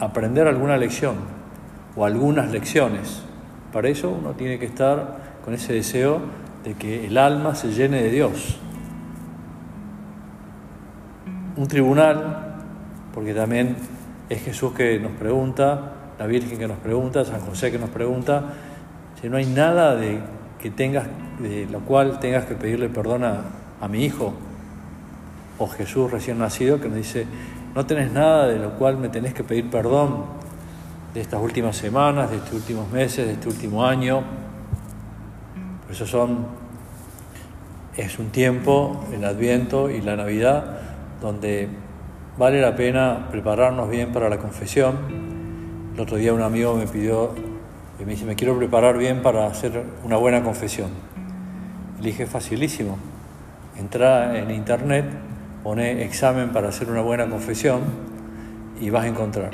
aprender 0.00 0.48
alguna 0.48 0.78
lección 0.78 1.14
o 1.94 2.04
algunas 2.04 2.50
lecciones. 2.50 3.22
Para 3.72 3.88
eso 3.88 4.10
uno 4.10 4.32
tiene 4.32 4.58
que 4.58 4.66
estar 4.66 5.38
con 5.44 5.54
ese 5.54 5.74
deseo 5.74 6.20
de 6.64 6.74
que 6.74 7.06
el 7.06 7.16
alma 7.16 7.54
se 7.54 7.68
llene 7.68 8.02
de 8.02 8.10
Dios. 8.10 8.58
Un 11.56 11.66
tribunal, 11.68 12.56
porque 13.12 13.34
también 13.34 13.76
es 14.28 14.42
Jesús 14.42 14.72
que 14.72 14.98
nos 14.98 15.12
pregunta, 15.12 15.92
la 16.18 16.26
Virgen 16.26 16.58
que 16.58 16.68
nos 16.68 16.78
pregunta, 16.78 17.24
San 17.24 17.40
José 17.40 17.70
que 17.70 17.78
nos 17.78 17.90
pregunta, 17.90 18.44
si 19.20 19.28
no 19.28 19.36
hay 19.36 19.46
nada 19.46 19.96
de 19.96 20.20
que 20.60 20.70
tengas, 20.70 21.06
de 21.38 21.66
lo 21.70 21.80
cual 21.80 22.20
tengas 22.20 22.44
que 22.44 22.54
pedirle 22.54 22.88
perdón 22.88 23.24
a, 23.24 23.42
a 23.80 23.88
mi 23.88 24.04
hijo, 24.04 24.34
o 25.58 25.66
Jesús 25.66 26.10
recién 26.10 26.38
nacido 26.38 26.80
que 26.80 26.88
nos 26.88 26.96
dice, 26.96 27.26
no 27.74 27.86
tenés 27.86 28.12
nada 28.12 28.46
de 28.46 28.58
lo 28.58 28.72
cual 28.78 28.96
me 28.96 29.08
tenés 29.08 29.34
que 29.34 29.44
pedir 29.44 29.70
perdón 29.70 30.24
de 31.14 31.20
estas 31.20 31.40
últimas 31.40 31.76
semanas, 31.76 32.30
de 32.30 32.36
estos 32.36 32.54
últimos 32.54 32.90
meses, 32.90 33.26
de 33.26 33.32
este 33.32 33.48
último 33.48 33.84
año. 33.84 34.22
Por 35.82 35.92
eso 35.92 36.06
son, 36.06 36.46
es 37.96 38.18
un 38.18 38.30
tiempo, 38.30 39.04
el 39.12 39.24
Adviento 39.24 39.90
y 39.90 40.00
la 40.00 40.16
Navidad, 40.16 40.89
donde 41.20 41.68
vale 42.38 42.60
la 42.60 42.74
pena 42.76 43.28
prepararnos 43.30 43.90
bien 43.90 44.12
para 44.12 44.28
la 44.28 44.38
confesión. 44.38 44.96
El 45.94 46.00
otro 46.00 46.16
día 46.16 46.32
un 46.32 46.42
amigo 46.42 46.74
me 46.74 46.86
pidió, 46.86 47.34
me 47.98 48.12
dice, 48.12 48.24
me 48.24 48.36
quiero 48.36 48.56
preparar 48.56 48.96
bien 48.96 49.22
para 49.22 49.46
hacer 49.46 49.82
una 50.04 50.16
buena 50.16 50.42
confesión. 50.42 50.90
Le 52.00 52.06
dije, 52.06 52.26
facilísimo. 52.26 52.98
Entra 53.78 54.38
en 54.38 54.50
internet, 54.50 55.04
pone 55.62 56.04
examen 56.04 56.50
para 56.50 56.68
hacer 56.68 56.90
una 56.90 57.02
buena 57.02 57.28
confesión 57.28 57.80
y 58.80 58.90
vas 58.90 59.04
a 59.04 59.08
encontrar. 59.08 59.50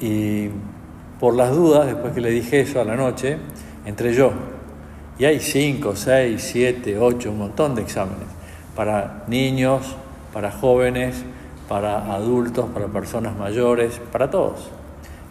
Y 0.00 0.48
por 1.20 1.36
las 1.36 1.52
dudas, 1.52 1.86
después 1.86 2.12
que 2.12 2.20
le 2.20 2.30
dije 2.30 2.60
eso 2.60 2.80
a 2.80 2.84
la 2.84 2.96
noche, 2.96 3.38
entré 3.86 4.12
yo. 4.12 4.32
Y 5.18 5.24
hay 5.24 5.38
cinco, 5.38 5.94
seis, 5.94 6.42
siete, 6.42 6.98
ocho, 6.98 7.30
un 7.30 7.38
montón 7.38 7.76
de 7.76 7.82
exámenes 7.82 8.26
para 8.74 9.24
niños, 9.28 9.96
para 10.32 10.50
jóvenes, 10.50 11.24
para 11.68 12.12
adultos, 12.12 12.66
para 12.70 12.86
personas 12.86 13.36
mayores, 13.36 14.00
para 14.10 14.30
todos. 14.30 14.70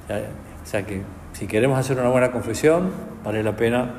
O 0.08 0.66
sea 0.66 0.86
que 0.86 1.02
si 1.34 1.48
queremos 1.48 1.80
hacer 1.80 2.00
una 2.00 2.10
buena 2.10 2.32
confesión, 2.32 2.92
vale 3.24 3.44
la 3.44 3.56
pena 3.56 3.90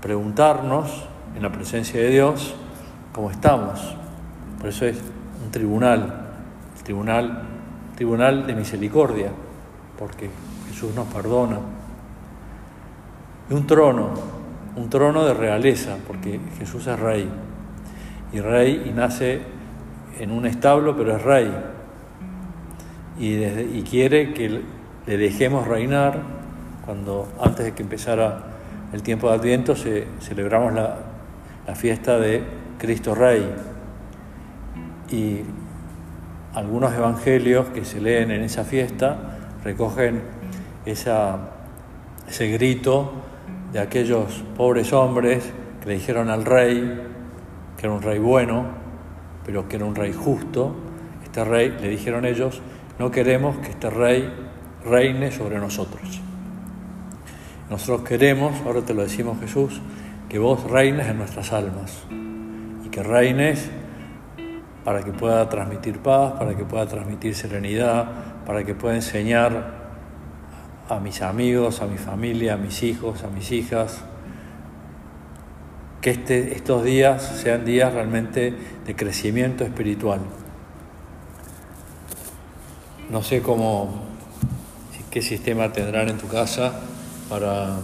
preguntarnos 0.00 1.06
en 1.36 1.42
la 1.42 1.52
presencia 1.52 2.00
de 2.00 2.08
Dios 2.08 2.54
cómo 3.12 3.30
estamos. 3.30 3.96
Por 4.58 4.68
eso 4.68 4.86
es 4.86 4.98
un 5.44 5.50
tribunal, 5.50 6.26
el 6.76 6.82
tribunal, 6.82 7.42
tribunal 7.96 8.46
de 8.46 8.54
misericordia, 8.54 9.30
porque 9.98 10.30
Jesús 10.68 10.94
nos 10.94 11.06
perdona. 11.08 11.58
Y 13.48 13.54
un 13.54 13.66
trono, 13.66 14.10
un 14.76 14.88
trono 14.88 15.24
de 15.24 15.34
realeza, 15.34 15.96
porque 16.06 16.40
Jesús 16.58 16.86
es 16.86 16.98
rey. 16.98 17.28
Y 18.32 18.40
rey 18.40 18.84
y 18.86 18.90
nace 18.90 19.42
en 20.20 20.30
un 20.30 20.46
establo, 20.46 20.94
pero 20.96 21.16
es 21.16 21.22
rey. 21.22 21.50
Y, 23.18 23.82
quiere 23.82 24.32
que 24.34 24.62
le 25.06 25.16
dejemos 25.16 25.66
reinar. 25.66 26.40
Cuando 26.84 27.28
antes 27.40 27.64
de 27.64 27.72
que 27.72 27.82
empezara 27.82 28.42
el 28.92 29.02
tiempo 29.02 29.28
de 29.28 29.36
Adviento 29.36 29.76
se, 29.76 30.06
celebramos 30.20 30.74
la, 30.74 30.96
fiesta 31.74 32.18
de 32.18 32.42
Cristo 32.78 33.14
Rey. 33.14 33.48
Y 35.10 35.40
algunos 36.54 36.92
evangelios 36.92 37.66
que 37.68 37.84
se 37.84 38.00
leen 38.00 38.32
en 38.32 38.42
esa 38.42 38.64
fiesta 38.64 39.38
recogen 39.62 40.22
ese 40.84 41.38
grito 42.48 43.12
de 43.72 43.78
aquellos 43.78 44.44
pobres 44.56 44.92
hombres 44.92 45.52
que 45.80 45.88
le 45.88 45.94
dijeron 45.94 46.28
al 46.28 46.44
rey 46.44 47.10
que 47.76 47.86
era 47.86 47.94
un 47.94 48.02
rey 48.02 48.18
bueno, 48.18 48.79
pero 49.50 49.68
que 49.68 49.74
era 49.74 49.84
un 49.84 49.96
rey 49.96 50.12
justo. 50.12 50.76
Este 51.24 51.42
rey, 51.44 51.76
le 51.80 51.88
dijeron 51.88 52.24
ellos, 52.24 52.62
no 53.00 53.10
queremos 53.10 53.56
que 53.58 53.70
este 53.70 53.90
rey 53.90 54.32
reine 54.84 55.32
sobre 55.32 55.58
nosotros. 55.58 56.20
Nosotros 57.68 58.08
queremos, 58.08 58.54
ahora 58.64 58.82
te 58.82 58.94
lo 58.94 59.02
decimos 59.02 59.40
Jesús, 59.40 59.80
que 60.28 60.38
vos 60.38 60.62
reines 60.70 61.08
en 61.08 61.18
nuestras 61.18 61.52
almas 61.52 62.04
y 62.84 62.90
que 62.90 63.02
reines 63.02 63.68
para 64.84 65.02
que 65.02 65.10
pueda 65.10 65.48
transmitir 65.48 65.98
paz, 65.98 66.34
para 66.38 66.56
que 66.56 66.64
pueda 66.64 66.86
transmitir 66.86 67.34
serenidad, 67.34 68.06
para 68.46 68.62
que 68.62 68.74
pueda 68.74 68.94
enseñar 68.94 69.80
a 70.88 71.00
mis 71.00 71.22
amigos, 71.22 71.82
a 71.82 71.86
mi 71.86 71.98
familia, 71.98 72.54
a 72.54 72.56
mis 72.56 72.84
hijos, 72.84 73.24
a 73.24 73.28
mis 73.28 73.50
hijas, 73.50 74.04
que 76.00 76.10
este, 76.10 76.54
estos 76.54 76.84
días 76.84 77.22
sean 77.42 77.64
días 77.64 77.92
realmente 77.92 78.54
de 78.86 78.96
crecimiento 78.96 79.64
espiritual. 79.64 80.20
No 83.10 83.22
sé 83.22 83.42
cómo, 83.42 84.04
qué 85.10 85.20
sistema 85.20 85.72
tendrán 85.72 86.08
en 86.08 86.18
tu 86.18 86.28
casa 86.28 86.72
para 87.28 87.78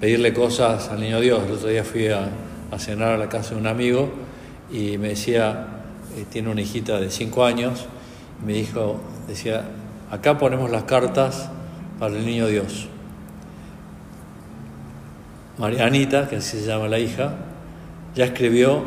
pedirle 0.00 0.32
cosas 0.32 0.88
al 0.88 1.00
niño 1.00 1.20
Dios. 1.20 1.42
El 1.44 1.52
otro 1.52 1.68
día 1.68 1.84
fui 1.84 2.08
a, 2.08 2.30
cenar 2.78 3.12
a 3.12 3.18
la 3.18 3.28
casa 3.28 3.54
de 3.54 3.60
un 3.60 3.66
amigo 3.68 4.10
y 4.70 4.98
me 4.98 5.08
decía, 5.08 5.66
eh, 6.16 6.24
tiene 6.30 6.50
una 6.50 6.60
hijita 6.60 6.98
de 6.98 7.08
cinco 7.08 7.44
años, 7.44 7.86
y 8.42 8.46
me 8.46 8.52
dijo, 8.54 9.00
decía, 9.28 9.64
acá 10.10 10.38
ponemos 10.38 10.70
las 10.72 10.82
cartas 10.84 11.48
para 12.00 12.16
el 12.16 12.26
niño 12.26 12.48
Dios. 12.48 12.88
Marianita, 15.58 16.28
que 16.28 16.36
así 16.36 16.58
se 16.60 16.66
llama 16.66 16.88
la 16.88 16.98
hija, 16.98 17.36
ya 18.14 18.24
escribió 18.24 18.82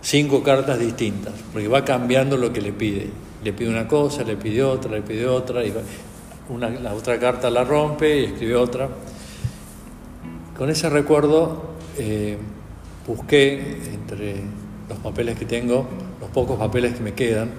cinco 0.00 0.42
cartas 0.42 0.78
distintas, 0.78 1.34
porque 1.52 1.68
va 1.68 1.84
cambiando 1.84 2.36
lo 2.36 2.52
que 2.52 2.60
le 2.60 2.72
pide 2.72 3.10
le 3.42 3.52
pide 3.52 3.68
una 3.68 3.88
cosa, 3.88 4.22
le 4.22 4.36
pide 4.36 4.62
otra, 4.62 4.92
le 4.92 5.02
pide 5.02 5.26
otra, 5.26 5.64
y 5.64 5.72
una, 6.48 6.70
la 6.70 6.94
otra 6.94 7.18
carta 7.18 7.50
la 7.50 7.64
rompe 7.64 8.20
y 8.20 8.24
escribe 8.24 8.54
otra. 8.54 8.88
Con 10.56 10.70
ese 10.70 10.88
recuerdo 10.88 11.74
eh, 11.98 12.38
busqué 13.06 13.78
entre 13.92 14.36
los 14.88 14.98
papeles 14.98 15.38
que 15.38 15.44
tengo, 15.44 15.88
los 16.20 16.30
pocos 16.30 16.58
papeles 16.58 16.94
que 16.94 17.00
me 17.00 17.14
quedan, 17.14 17.50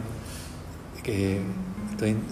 que 1.03 1.41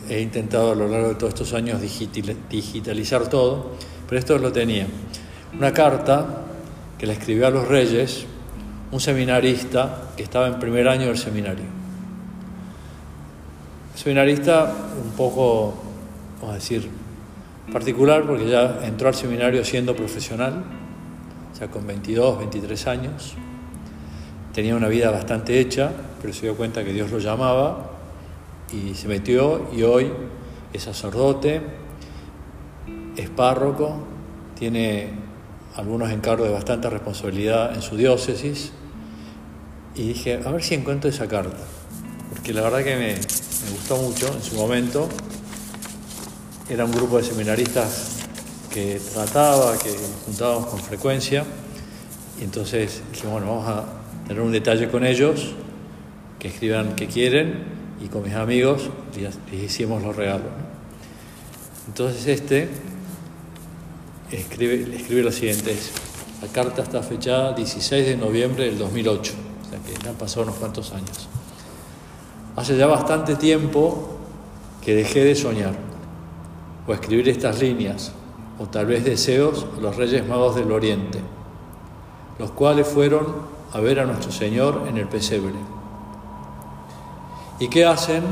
he 0.10 0.22
intentado 0.22 0.72
a 0.72 0.76
lo 0.76 0.88
largo 0.88 1.10
de 1.10 1.16
todos 1.16 1.34
estos 1.34 1.54
años 1.54 1.82
digitalizar 1.82 3.28
todo, 3.28 3.72
pero 4.08 4.20
esto 4.20 4.38
lo 4.38 4.52
tenía. 4.52 4.88
Una 5.58 5.74
carta 5.74 6.26
que 6.98 7.06
le 7.06 7.14
escribió 7.14 7.48
a 7.48 7.50
los 7.50 7.68
reyes 7.68 8.26
un 8.92 9.00
seminarista 9.00 10.10
que 10.16 10.24
estaba 10.24 10.48
en 10.48 10.60
primer 10.60 10.88
año 10.88 11.08
del 11.08 11.18
seminario. 11.18 11.66
Seminarista 13.96 14.74
un 15.04 15.12
poco, 15.12 15.74
vamos 16.40 16.52
a 16.52 16.56
decir, 16.56 16.90
particular 17.72 18.26
porque 18.26 18.48
ya 18.48 18.80
entró 18.84 19.08
al 19.08 19.16
seminario 19.16 19.64
siendo 19.66 19.96
profesional, 19.96 20.64
o 21.52 21.56
sea, 21.56 21.68
con 21.70 21.86
22, 21.86 22.40
23 22.40 22.88
años. 22.88 23.36
Tenía 24.54 24.76
una 24.76 24.88
vida 24.88 25.12
bastante 25.12 25.60
hecha, 25.60 25.92
pero 26.22 26.34
se 26.34 26.42
dio 26.44 26.56
cuenta 26.56 26.84
que 26.84 26.94
Dios 26.94 27.12
lo 27.12 27.20
llamaba 27.20 27.92
y 28.72 28.94
se 28.96 29.08
metió 29.08 29.70
y 29.76 29.84
hoy 29.84 30.12
es 30.74 30.84
sacerdote, 30.84 31.62
es 33.16 33.30
párroco, 33.30 33.98
tiene 34.58 35.31
algunos 35.76 36.12
encargos 36.12 36.48
de 36.48 36.54
bastante 36.54 36.90
responsabilidad 36.90 37.74
en 37.74 37.82
su 37.82 37.96
diócesis 37.98 38.72
y 39.96 40.10
dije, 40.10 40.42
a 40.46 40.52
ver 40.52 40.64
si 40.64 40.76
encuentro 40.76 41.10
esa 41.10 41.28
carta, 41.28 41.58
porque 42.30 42.54
la 42.54 42.62
verdad 42.62 42.84
que 42.84 42.96
me, 42.96 43.14
me 43.14 43.72
gustó 43.72 43.98
mucho 43.98 44.28
en 44.34 44.42
su 44.42 44.56
momento. 44.56 45.08
Era 46.70 46.86
un 46.86 46.92
grupo 46.92 47.18
de 47.18 47.24
seminaristas 47.24 48.22
que 48.74 49.00
trataba, 49.14 49.78
que 49.78 49.94
juntábamos 50.26 50.68
con 50.68 50.80
frecuencia. 50.80 51.44
Y 52.40 52.44
entonces 52.46 53.02
dije, 53.12 53.28
bueno, 53.28 53.48
vamos 53.48 53.68
a 53.68 53.86
tener 54.28 54.42
un 54.42 54.52
detalle 54.52 54.90
con 54.90 55.06
ellos, 55.06 55.54
que 56.40 56.48
escriban 56.48 56.96
que 56.96 57.08
quieren 57.08 57.82
y 58.04 58.08
con 58.08 58.24
mis 58.24 58.34
amigos 58.34 58.90
les, 59.16 59.38
hicimos 59.62 60.02
los 60.02 60.16
regalos. 60.16 60.48
Entonces 61.88 62.26
este 62.28 62.70
escribe, 64.38 64.96
escribe 64.96 65.24
lo 65.24 65.32
siguiente, 65.32 65.76
la 66.42 66.48
carta 66.48 66.82
está 66.82 67.04
fechada 67.04 67.54
16 67.54 68.06
de 68.06 68.18
noviembre 68.18 68.66
del 68.66 68.78
2008, 68.78 69.34
o 69.66 69.70
sea 69.70 69.80
que 69.80 70.04
ya 70.04 70.10
han 70.10 70.16
pasado 70.16 70.44
unos 70.44 70.56
cuantos 70.56 70.92
años. 70.92 71.28
Hace 72.56 72.78
ya 72.78 72.88
bastante 72.88 73.36
tiempo 73.36 74.18
que 74.82 74.96
dejé 74.96 75.24
de 75.24 75.36
soñar 75.36 75.76
o 76.88 76.94
escribir 76.94 77.30
estas 77.30 77.62
líneas, 77.62 78.12
o 78.60 78.66
tal 78.66 78.88
vez 78.88 79.04
deseos 79.04 79.66
los 79.80 79.96
Reyes 79.96 80.28
Magos 80.28 80.56
del 80.56 80.72
Oriente, 80.72 81.20
los 82.40 82.52
cuales 82.52 82.88
fueron 82.88 83.26
a 83.74 83.80
ver 83.80 84.00
a 84.00 84.06
nuestro 84.06 84.32
Señor 84.32 84.86
en 84.88 84.98
el 84.98 85.08
pesebre. 85.08 85.54
¿Y 87.60 87.68
qué 87.70 87.86
hacen? 87.86 88.24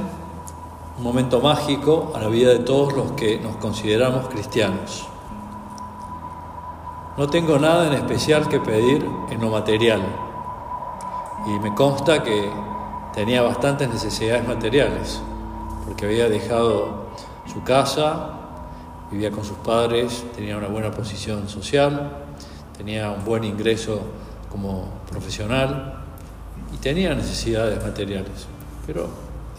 Un 0.97 1.03
momento 1.03 1.39
mágico 1.39 2.11
a 2.15 2.19
la 2.19 2.27
vida 2.27 2.49
de 2.49 2.59
todos 2.59 2.93
los 2.93 3.11
que 3.13 3.39
nos 3.39 3.55
consideramos 3.57 4.27
cristianos. 4.27 5.07
No 7.17 7.27
tengo 7.27 7.59
nada 7.59 7.87
en 7.87 7.93
especial 7.93 8.47
que 8.47 8.59
pedir 8.59 9.05
en 9.29 9.41
lo 9.41 9.49
material 9.49 10.01
y 11.45 11.59
me 11.59 11.73
consta 11.73 12.23
que 12.23 12.49
tenía 13.13 13.41
bastantes 13.41 13.89
necesidades 13.89 14.47
materiales 14.47 15.21
porque 15.85 16.05
había 16.05 16.29
dejado 16.29 17.07
su 17.51 17.63
casa, 17.63 18.29
vivía 19.11 19.31
con 19.31 19.43
sus 19.43 19.57
padres, 19.57 20.23
tenía 20.35 20.57
una 20.57 20.67
buena 20.67 20.91
posición 20.91 21.49
social, 21.49 22.11
tenía 22.77 23.09
un 23.09 23.25
buen 23.25 23.43
ingreso 23.43 24.01
como 24.51 24.87
profesional 25.09 25.95
y 26.73 26.77
tenía 26.77 27.15
necesidades 27.15 27.83
materiales. 27.83 28.47
Pero 28.85 29.07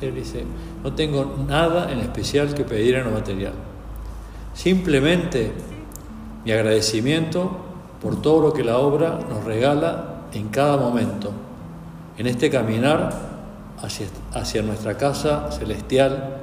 él 0.00 0.14
dice, 0.14 0.44
no 0.82 0.92
tengo 0.94 1.36
nada 1.46 1.90
en 1.90 1.98
especial 1.98 2.54
que 2.54 2.64
pedir 2.64 2.94
en 2.94 3.04
lo 3.04 3.10
material. 3.10 3.54
Simplemente 4.54 5.52
mi 6.44 6.52
agradecimiento 6.52 7.50
por 8.00 8.20
todo 8.22 8.40
lo 8.40 8.52
que 8.52 8.64
la 8.64 8.78
obra 8.78 9.20
nos 9.28 9.44
regala 9.44 10.22
en 10.32 10.48
cada 10.48 10.76
momento, 10.76 11.32
en 12.16 12.26
este 12.26 12.50
caminar 12.50 13.30
hacia, 13.82 14.06
hacia 14.32 14.62
nuestra 14.62 14.96
casa 14.96 15.50
celestial 15.52 16.38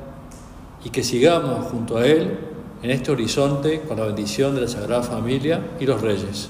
y 0.84 0.90
que 0.90 1.04
sigamos 1.04 1.66
junto 1.72 1.98
a 1.98 2.06
Él 2.06 2.38
en 2.84 2.92
este 2.92 3.12
horizonte 3.12 3.82
con 3.82 3.98
la 3.98 4.06
bendición 4.06 4.54
de 4.56 4.62
la 4.62 4.68
Sagrada 4.68 5.04
Familia 5.04 5.62
y 5.80 5.86
los 5.86 6.02
reyes. 6.02 6.50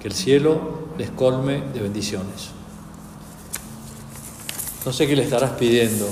Que 0.00 0.08
el 0.08 0.14
cielo 0.14 0.86
les 0.98 1.10
colme 1.10 1.62
de 1.72 1.80
bendiciones. 1.80 2.50
No 4.84 4.92
sé 4.92 5.06
qué 5.06 5.16
le 5.16 5.22
estarás 5.22 5.52
pidiendo, 5.52 6.06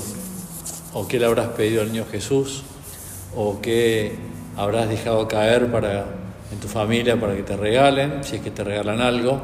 o 0.93 1.07
qué 1.07 1.19
le 1.19 1.25
habrás 1.25 1.49
pedido 1.49 1.81
al 1.81 1.91
niño 1.91 2.05
Jesús, 2.09 2.63
o 3.35 3.61
qué 3.61 4.17
habrás 4.57 4.89
dejado 4.89 5.27
caer 5.27 5.71
para 5.71 6.24
en 6.51 6.59
tu 6.59 6.67
familia 6.67 7.19
para 7.19 7.35
que 7.35 7.43
te 7.43 7.55
regalen, 7.57 8.23
si 8.23 8.37
es 8.37 8.41
que 8.41 8.51
te 8.51 8.63
regalan 8.63 9.01
algo. 9.01 9.41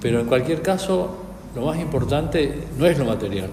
Pero 0.00 0.20
en 0.20 0.26
cualquier 0.26 0.62
caso, 0.62 1.16
lo 1.54 1.66
más 1.66 1.78
importante 1.78 2.66
no 2.78 2.86
es 2.86 2.98
lo 2.98 3.04
material, 3.04 3.50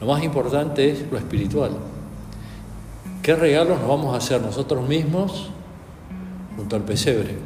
lo 0.00 0.06
más 0.06 0.22
importante 0.22 0.90
es 0.90 1.10
lo 1.10 1.18
espiritual. 1.18 1.72
¿Qué 3.22 3.34
regalos 3.34 3.78
nos 3.78 3.88
vamos 3.88 4.14
a 4.14 4.18
hacer 4.18 4.42
nosotros 4.42 4.86
mismos 4.86 5.50
junto 6.56 6.76
al 6.76 6.82
pesebre? 6.82 7.36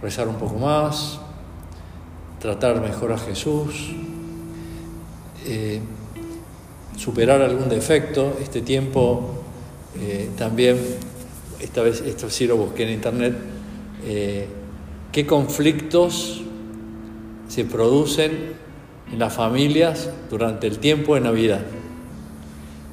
Rezar 0.00 0.28
un 0.28 0.36
poco 0.36 0.58
más, 0.58 1.18
tratar 2.38 2.80
mejor 2.80 3.12
a 3.12 3.18
Jesús, 3.18 3.94
eh, 5.46 5.80
superar 6.96 7.42
algún 7.42 7.68
defecto. 7.68 8.36
Este 8.40 8.60
tiempo 8.60 9.42
eh, 9.98 10.30
también 10.36 10.78
esta 11.64 11.82
vez 11.82 12.02
esto 12.02 12.28
sí 12.28 12.46
lo 12.46 12.56
busqué 12.56 12.82
en 12.84 12.90
internet, 12.90 13.34
eh, 14.04 14.46
qué 15.10 15.26
conflictos 15.26 16.42
se 17.48 17.64
producen 17.64 18.52
en 19.10 19.18
las 19.18 19.32
familias 19.32 20.10
durante 20.28 20.66
el 20.66 20.78
tiempo 20.78 21.14
de 21.14 21.22
Navidad. 21.22 21.62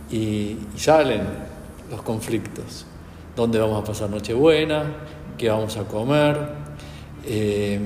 Y, 0.09 0.57
salen 0.77 1.21
los 1.89 2.01
conflictos. 2.01 2.85
¿Dónde 3.35 3.59
vamos 3.59 3.81
a 3.81 3.85
pasar 3.85 4.09
Nochebuena? 4.09 4.83
¿Qué 5.37 5.49
vamos 5.49 5.75
a 5.77 5.83
comer? 5.83 6.37
Eh, 7.25 7.79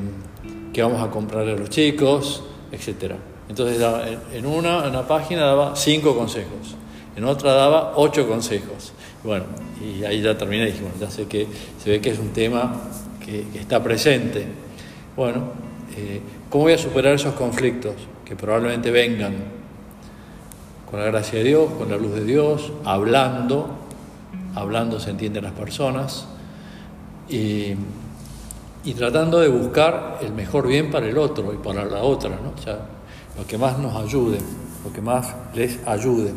¿Qué 0.71 0.81
vamos 0.83 1.01
a 1.01 1.09
comprarle 1.09 1.53
a 1.53 1.55
los 1.55 1.69
chicos? 1.69 2.43
Etcétera. 2.71 3.17
Entonces 3.49 3.81
en 4.33 4.45
una, 4.45 4.85
en 4.85 4.89
una 4.89 5.07
página 5.07 5.45
daba 5.45 5.75
cinco 5.75 6.15
consejos, 6.15 6.75
en 7.15 7.23
otra 7.25 7.53
daba 7.53 7.93
ocho 7.95 8.27
consejos. 8.27 8.94
Bueno, 9.25 9.45
y 9.81 10.03
ahí 10.03 10.21
ya 10.21 10.37
terminé 10.37 10.65
y 10.65 10.65
dije, 10.67 10.81
bueno, 10.81 10.97
ya 10.99 11.09
sé 11.09 11.25
que 11.25 11.47
se 11.83 11.89
ve 11.89 11.99
que 11.99 12.11
es 12.11 12.19
un 12.19 12.29
tema 12.29 12.79
que, 13.25 13.43
está 13.59 13.81
presente. 13.81 14.45
Bueno, 15.15 15.45
eh, 15.97 16.21
¿cómo 16.47 16.65
voy 16.65 16.73
a 16.73 16.77
superar 16.77 17.15
esos 17.15 17.33
conflictos 17.33 17.95
que 18.23 18.35
probablemente 18.35 18.91
vengan? 18.91 19.33
Con 20.89 20.99
la 20.99 21.07
gracia 21.07 21.39
de 21.39 21.45
Dios, 21.45 21.71
con 21.71 21.89
la 21.89 21.97
luz 21.97 22.13
de 22.13 22.23
Dios, 22.23 22.71
hablando, 22.83 23.67
hablando 24.53 24.99
se 24.99 25.09
entienden 25.09 25.43
las 25.43 25.53
personas 25.53 26.27
y, 27.27 27.73
y 28.83 28.93
tratando 28.93 29.39
de 29.39 29.47
buscar 29.47 30.19
el 30.21 30.33
mejor 30.33 30.67
bien 30.67 30.91
para 30.91 31.07
el 31.07 31.17
otro 31.17 31.51
y 31.51 31.57
para 31.57 31.83
la 31.83 32.03
otra, 32.03 32.29
¿no? 32.29 32.53
O 32.55 32.63
sea, 32.63 32.77
lo 33.35 33.47
que 33.47 33.57
más 33.57 33.79
nos 33.79 33.95
ayude, 33.95 34.37
lo 34.83 34.93
que 34.93 35.01
más 35.01 35.33
les 35.55 35.79
ayude. 35.87 36.31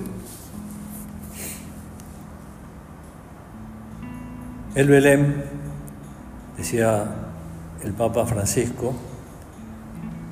El 4.79 4.87
Belén, 4.87 5.43
decía 6.57 7.03
el 7.83 7.95
Papa 7.95 8.25
Francisco, 8.27 8.95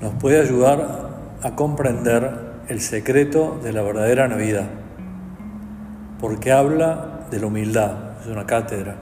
nos 0.00 0.14
puede 0.14 0.40
ayudar 0.40 1.10
a 1.42 1.56
comprender 1.56 2.30
el 2.68 2.80
secreto 2.80 3.58
de 3.64 3.72
la 3.72 3.82
verdadera 3.82 4.28
Navidad, 4.28 4.68
porque 6.20 6.52
habla 6.52 7.26
de 7.28 7.40
la 7.40 7.46
humildad, 7.48 8.20
es 8.20 8.28
una 8.28 8.46
cátedra, 8.46 8.94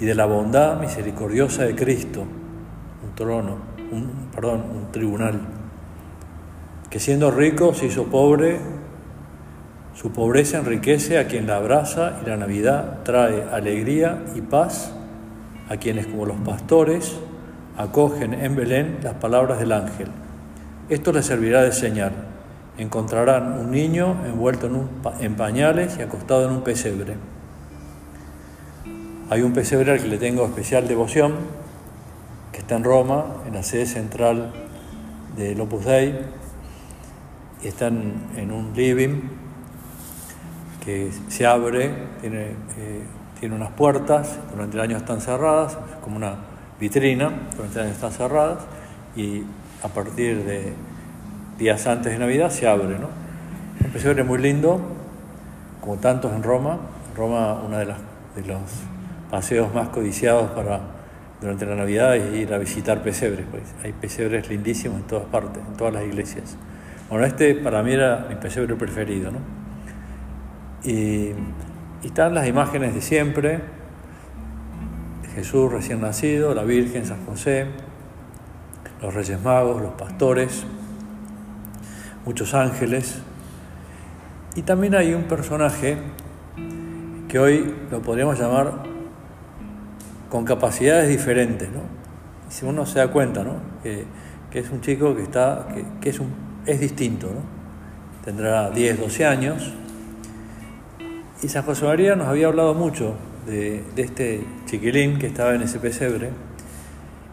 y 0.00 0.04
de 0.04 0.16
la 0.16 0.26
bondad 0.26 0.80
misericordiosa 0.80 1.62
de 1.62 1.76
Cristo, 1.76 2.22
un 3.04 3.14
trono, 3.14 3.56
un, 3.92 4.30
perdón, 4.34 4.64
un 4.74 4.90
tribunal, 4.90 5.42
que 6.90 6.98
siendo 6.98 7.30
rico 7.30 7.72
se 7.72 7.86
hizo 7.86 8.06
pobre 8.06 8.58
su 9.94 10.12
pobreza 10.12 10.58
enriquece 10.58 11.18
a 11.18 11.26
quien 11.26 11.46
la 11.46 11.56
abraza 11.56 12.20
y 12.22 12.28
la 12.28 12.36
Navidad 12.36 13.00
trae 13.02 13.44
alegría 13.50 14.22
y 14.34 14.40
paz 14.40 14.92
a 15.68 15.76
quienes 15.76 16.06
como 16.06 16.26
los 16.26 16.36
pastores 16.38 17.18
acogen 17.76 18.34
en 18.34 18.56
Belén 18.56 18.98
las 19.02 19.14
palabras 19.14 19.58
del 19.58 19.72
ángel. 19.72 20.08
Esto 20.88 21.12
les 21.12 21.26
servirá 21.26 21.62
de 21.62 21.72
señal. 21.72 22.12
Encontrarán 22.78 23.58
un 23.58 23.70
niño 23.70 24.24
envuelto 24.26 24.70
en, 25.20 25.34
pañales 25.34 25.96
y 25.98 26.02
acostado 26.02 26.46
en 26.48 26.56
un 26.56 26.62
pesebre. 26.62 27.16
Hay 29.28 29.42
un 29.42 29.52
pesebre 29.52 29.92
al 29.92 30.00
que 30.00 30.08
le 30.08 30.18
tengo 30.18 30.44
especial 30.44 30.88
devoción, 30.88 31.34
que 32.52 32.58
está 32.60 32.76
en 32.76 32.84
Roma, 32.84 33.26
en 33.46 33.54
la 33.54 33.62
sede 33.62 33.86
central 33.86 34.50
del 35.36 35.60
Opus 35.60 35.84
Dei, 35.84 36.18
y 37.62 37.68
está 37.68 37.88
en 37.88 38.50
un 38.50 38.72
living 38.74 39.39
se 41.28 41.46
abre, 41.46 41.90
tiene, 42.20 42.42
eh, 42.78 43.02
tiene 43.38 43.54
unas 43.54 43.70
puertas, 43.70 44.38
durante 44.52 44.76
el 44.76 44.82
año 44.82 44.96
están 44.96 45.20
cerradas, 45.20 45.78
como 46.02 46.16
una 46.16 46.36
vitrina, 46.78 47.32
durante 47.56 47.78
el 47.78 47.86
año 47.86 47.94
están 47.94 48.12
cerradas, 48.12 48.58
y 49.16 49.42
a 49.82 49.88
partir 49.88 50.44
de 50.44 50.72
días 51.58 51.86
antes 51.86 52.12
de 52.12 52.18
Navidad 52.18 52.50
se 52.50 52.68
abre. 52.68 52.98
¿no? 52.98 53.08
Un 53.84 53.92
pesebre 53.92 54.24
muy 54.24 54.38
lindo, 54.38 54.80
como 55.80 55.96
tantos 55.96 56.32
en 56.32 56.42
Roma. 56.42 56.78
Roma, 57.16 57.60
uno 57.66 57.78
de, 57.78 57.86
de 57.86 58.46
los 58.46 58.60
paseos 59.30 59.74
más 59.74 59.88
codiciados 59.88 60.50
para 60.50 60.80
durante 61.40 61.64
la 61.64 61.74
Navidad 61.74 62.16
es 62.16 62.34
ir 62.34 62.52
a 62.52 62.58
visitar 62.58 63.02
pesebres. 63.02 63.46
Pues. 63.50 63.62
Hay 63.82 63.92
pesebres 63.92 64.48
lindísimos 64.48 64.98
en 64.98 65.06
todas 65.06 65.26
partes, 65.26 65.62
en 65.66 65.76
todas 65.76 65.94
las 65.94 66.04
iglesias. 66.04 66.56
Bueno, 67.08 67.24
este 67.24 67.54
para 67.54 67.82
mí 67.82 67.92
era 67.92 68.26
mi 68.28 68.34
pesebre 68.36 68.74
preferido. 68.76 69.30
¿no? 69.30 69.38
Y, 70.84 71.32
están 72.02 72.34
las 72.34 72.48
imágenes 72.48 72.94
de 72.94 73.02
siempre, 73.02 73.60
Jesús 75.34 75.70
recién 75.70 76.00
nacido, 76.00 76.54
la 76.54 76.62
Virgen, 76.64 77.04
San 77.04 77.26
José, 77.26 77.66
los 79.02 79.12
Reyes 79.12 79.40
Magos, 79.42 79.82
los 79.82 79.92
pastores, 79.92 80.64
muchos 82.24 82.54
ángeles. 82.54 83.20
Y 84.56 84.62
también 84.62 84.94
hay 84.94 85.12
un 85.12 85.24
personaje 85.24 85.98
que 87.28 87.38
hoy 87.38 87.74
lo 87.90 88.00
podríamos 88.00 88.40
llamar 88.40 88.82
con 90.30 90.46
capacidades 90.46 91.08
diferentes, 91.08 91.70
¿no? 91.70 91.82
Si 92.48 92.64
uno 92.64 92.86
se 92.86 93.00
da 93.00 93.08
cuenta, 93.08 93.44
¿no? 93.44 93.56
Que, 93.82 94.06
que 94.50 94.60
es 94.60 94.70
un 94.70 94.80
chico 94.80 95.14
que, 95.14 95.22
está, 95.22 95.68
que, 96.00 96.08
es, 96.08 96.18
un, 96.18 96.32
es 96.64 96.80
distinto, 96.80 97.26
¿no? 97.26 97.60
tendrá 98.24 98.70
10, 98.70 99.00
12 99.00 99.26
años. 99.26 99.72
Y 101.42 101.48
San 101.48 101.62
José 101.64 101.86
María 101.86 102.16
nos 102.16 102.28
había 102.28 102.48
hablado 102.48 102.74
mucho 102.74 103.14
de, 103.46 103.82
este 103.96 104.44
chiquilín 104.66 105.18
que 105.18 105.26
estaba 105.26 105.54
en 105.54 105.62
ese 105.62 105.78
pesebre 105.78 106.30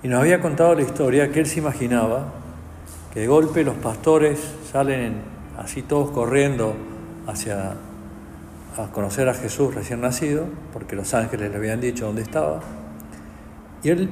y 0.01 0.07
nos 0.07 0.21
había 0.21 0.39
contado 0.39 0.75
la 0.75 0.81
historia 0.81 1.29
que 1.31 1.41
él 1.41 1.45
se 1.45 1.59
imaginaba 1.59 2.33
que 3.13 3.21
de 3.21 3.27
golpe 3.27 3.65
los 3.65 3.75
pastores 3.75 4.39
salen 4.71 5.15
así 5.57 5.81
todos 5.81 6.11
corriendo 6.11 6.75
hacia 7.27 7.75
a 8.77 8.91
conocer 8.91 9.27
a 9.27 9.33
Jesús 9.33 9.73
recién 9.73 10.01
nacido, 10.01 10.45
porque 10.71 10.95
los 10.95 11.13
ángeles 11.13 11.49
le 11.49 11.57
habían 11.57 11.81
dicho 11.81 12.05
dónde 12.05 12.21
estaba, 12.21 12.59
y 13.83 13.89
él 13.89 14.09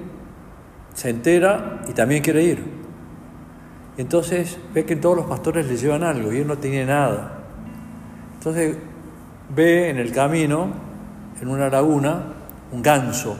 se 0.95 1.12
entera 1.12 1.81
y 1.88 1.93
también 1.93 2.23
quiere 2.23 2.43
ir. 2.43 2.63
Entonces 3.97 4.58
ve 4.73 4.86
que 4.86 4.95
todos 4.95 5.17
los 5.17 5.25
pastores 5.27 5.67
le 5.67 5.77
llevan 5.77 6.03
algo 6.03 6.34
y 6.34 6.39
él 6.39 6.47
no 6.47 6.58
tiene 6.58 6.86
nada. 6.86 7.43
Entonces 8.34 8.77
ve 9.49 9.89
en 9.89 9.97
el 9.97 10.12
camino, 10.12 10.69
en 11.41 11.47
una 11.47 11.69
laguna, 11.69 12.23
un 12.71 12.81
ganso. 12.81 13.36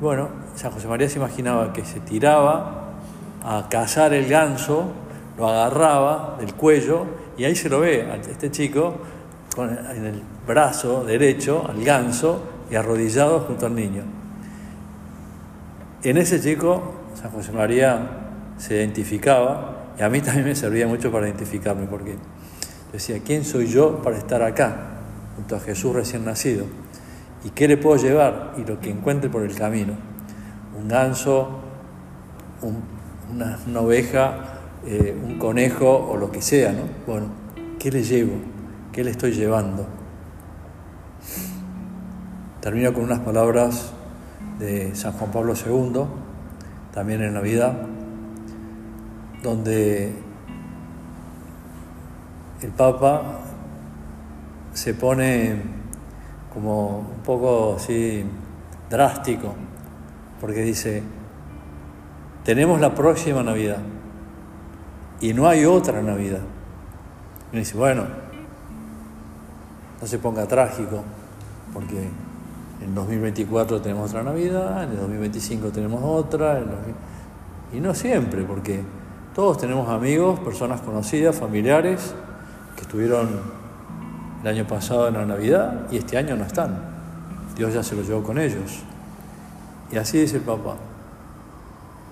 Bueno, 0.00 0.28
San 0.54 0.70
José 0.72 0.88
María 0.88 1.08
se 1.08 1.18
imaginaba 1.18 1.72
que 1.72 1.84
se 1.84 2.00
tiraba 2.00 2.92
a 3.44 3.68
cazar 3.68 4.12
el 4.12 4.28
ganso, 4.28 4.92
lo 5.38 5.48
agarraba 5.48 6.36
del 6.38 6.54
cuello 6.54 7.06
y 7.36 7.44
ahí 7.44 7.54
se 7.54 7.68
lo 7.68 7.80
ve 7.80 8.02
a 8.10 8.16
este 8.16 8.50
chico 8.50 8.96
con, 9.54 9.70
en 9.70 10.04
el 10.04 10.22
brazo 10.46 11.04
derecho 11.04 11.64
al 11.68 11.82
ganso 11.84 12.42
y 12.70 12.74
arrodillado 12.74 13.40
junto 13.40 13.66
al 13.66 13.74
niño. 13.74 14.02
En 16.02 16.18
ese 16.18 16.40
chico, 16.40 16.94
San 17.14 17.30
José 17.30 17.52
María 17.52 17.98
se 18.58 18.76
identificaba, 18.76 19.72
y 19.98 20.02
a 20.02 20.08
mí 20.08 20.20
también 20.20 20.46
me 20.46 20.54
servía 20.54 20.86
mucho 20.86 21.10
para 21.10 21.26
identificarme, 21.26 21.86
porque 21.86 22.16
decía, 22.96 23.20
¿quién 23.22 23.44
soy 23.44 23.66
yo 23.66 24.00
para 24.02 24.16
estar 24.16 24.42
acá, 24.42 24.76
junto 25.36 25.56
a 25.56 25.60
Jesús 25.60 25.94
recién 25.94 26.24
nacido? 26.24 26.64
¿Y 27.44 27.50
qué 27.50 27.68
le 27.68 27.76
puedo 27.76 27.96
llevar? 27.96 28.54
Y 28.56 28.64
lo 28.64 28.80
que 28.80 28.90
encuentre 28.90 29.28
por 29.28 29.42
el 29.42 29.54
camino. 29.54 29.92
Un 30.78 30.88
ganso, 30.88 31.60
una, 33.30 33.80
oveja, 33.80 34.60
eh, 34.86 35.14
un 35.22 35.38
conejo 35.38 36.08
o 36.10 36.16
lo 36.16 36.32
que 36.32 36.40
sea, 36.40 36.72
¿no? 36.72 36.82
Bueno, 37.06 37.26
¿qué 37.78 37.90
le 37.90 38.02
llevo? 38.02 38.32
¿Qué 38.92 39.04
le 39.04 39.10
estoy 39.10 39.32
llevando? 39.32 39.86
Termino 42.60 42.94
con 42.94 43.04
unas 43.04 43.20
palabras 43.20 43.92
de 44.58 44.94
San 44.94 45.12
Juan 45.12 45.30
Pablo 45.30 45.52
II, 45.54 46.00
también 46.92 47.22
en 47.22 47.34
Navidad, 47.34 47.76
donde 49.42 50.25
el 52.62 52.70
Papa 52.70 53.22
se 54.72 54.94
pone 54.94 55.56
como 56.52 56.98
un 56.98 57.22
poco 57.24 57.76
así 57.76 58.24
drástico, 58.88 59.54
porque 60.40 60.62
dice, 60.62 61.02
tenemos 62.44 62.80
la 62.80 62.94
próxima 62.94 63.42
Navidad 63.42 63.78
y 65.20 65.34
no 65.34 65.48
hay 65.48 65.64
otra 65.64 66.02
Navidad. 66.02 66.40
Y 67.52 67.58
dice, 67.58 67.76
bueno, 67.76 68.04
no 70.00 70.06
se 70.06 70.18
ponga 70.18 70.46
trágico, 70.46 71.02
porque 71.72 72.08
en 72.82 72.94
2024 72.94 73.80
tenemos 73.82 74.10
otra 74.10 74.22
Navidad, 74.22 74.84
en 74.84 74.90
el 74.90 74.96
2025 74.98 75.68
tenemos 75.68 76.02
otra, 76.02 76.62
y 77.72 77.80
no 77.80 77.94
siempre, 77.94 78.44
porque 78.44 78.80
todos 79.34 79.58
tenemos 79.58 79.88
amigos, 79.88 80.40
personas 80.40 80.80
conocidas, 80.80 81.36
familiares, 81.36 82.14
que 82.76 82.82
estuvieron 82.82 83.28
el 84.42 84.48
año 84.48 84.66
pasado 84.66 85.08
en 85.08 85.14
la 85.14 85.26
Navidad 85.26 85.86
y 85.90 85.96
este 85.96 86.16
año 86.16 86.36
no 86.36 86.44
están. 86.44 86.78
Dios 87.56 87.72
ya 87.72 87.82
se 87.82 87.96
los 87.96 88.06
llevó 88.06 88.22
con 88.22 88.38
ellos. 88.38 88.82
Y 89.90 89.96
así 89.96 90.18
dice 90.18 90.36
el 90.36 90.42
Papa. 90.42 90.76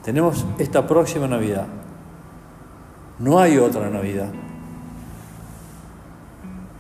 Tenemos 0.02 0.44
esta 0.58 0.86
próxima 0.86 1.28
Navidad. 1.28 1.66
No 3.18 3.38
hay 3.38 3.58
otra 3.58 3.90
Navidad. 3.90 4.30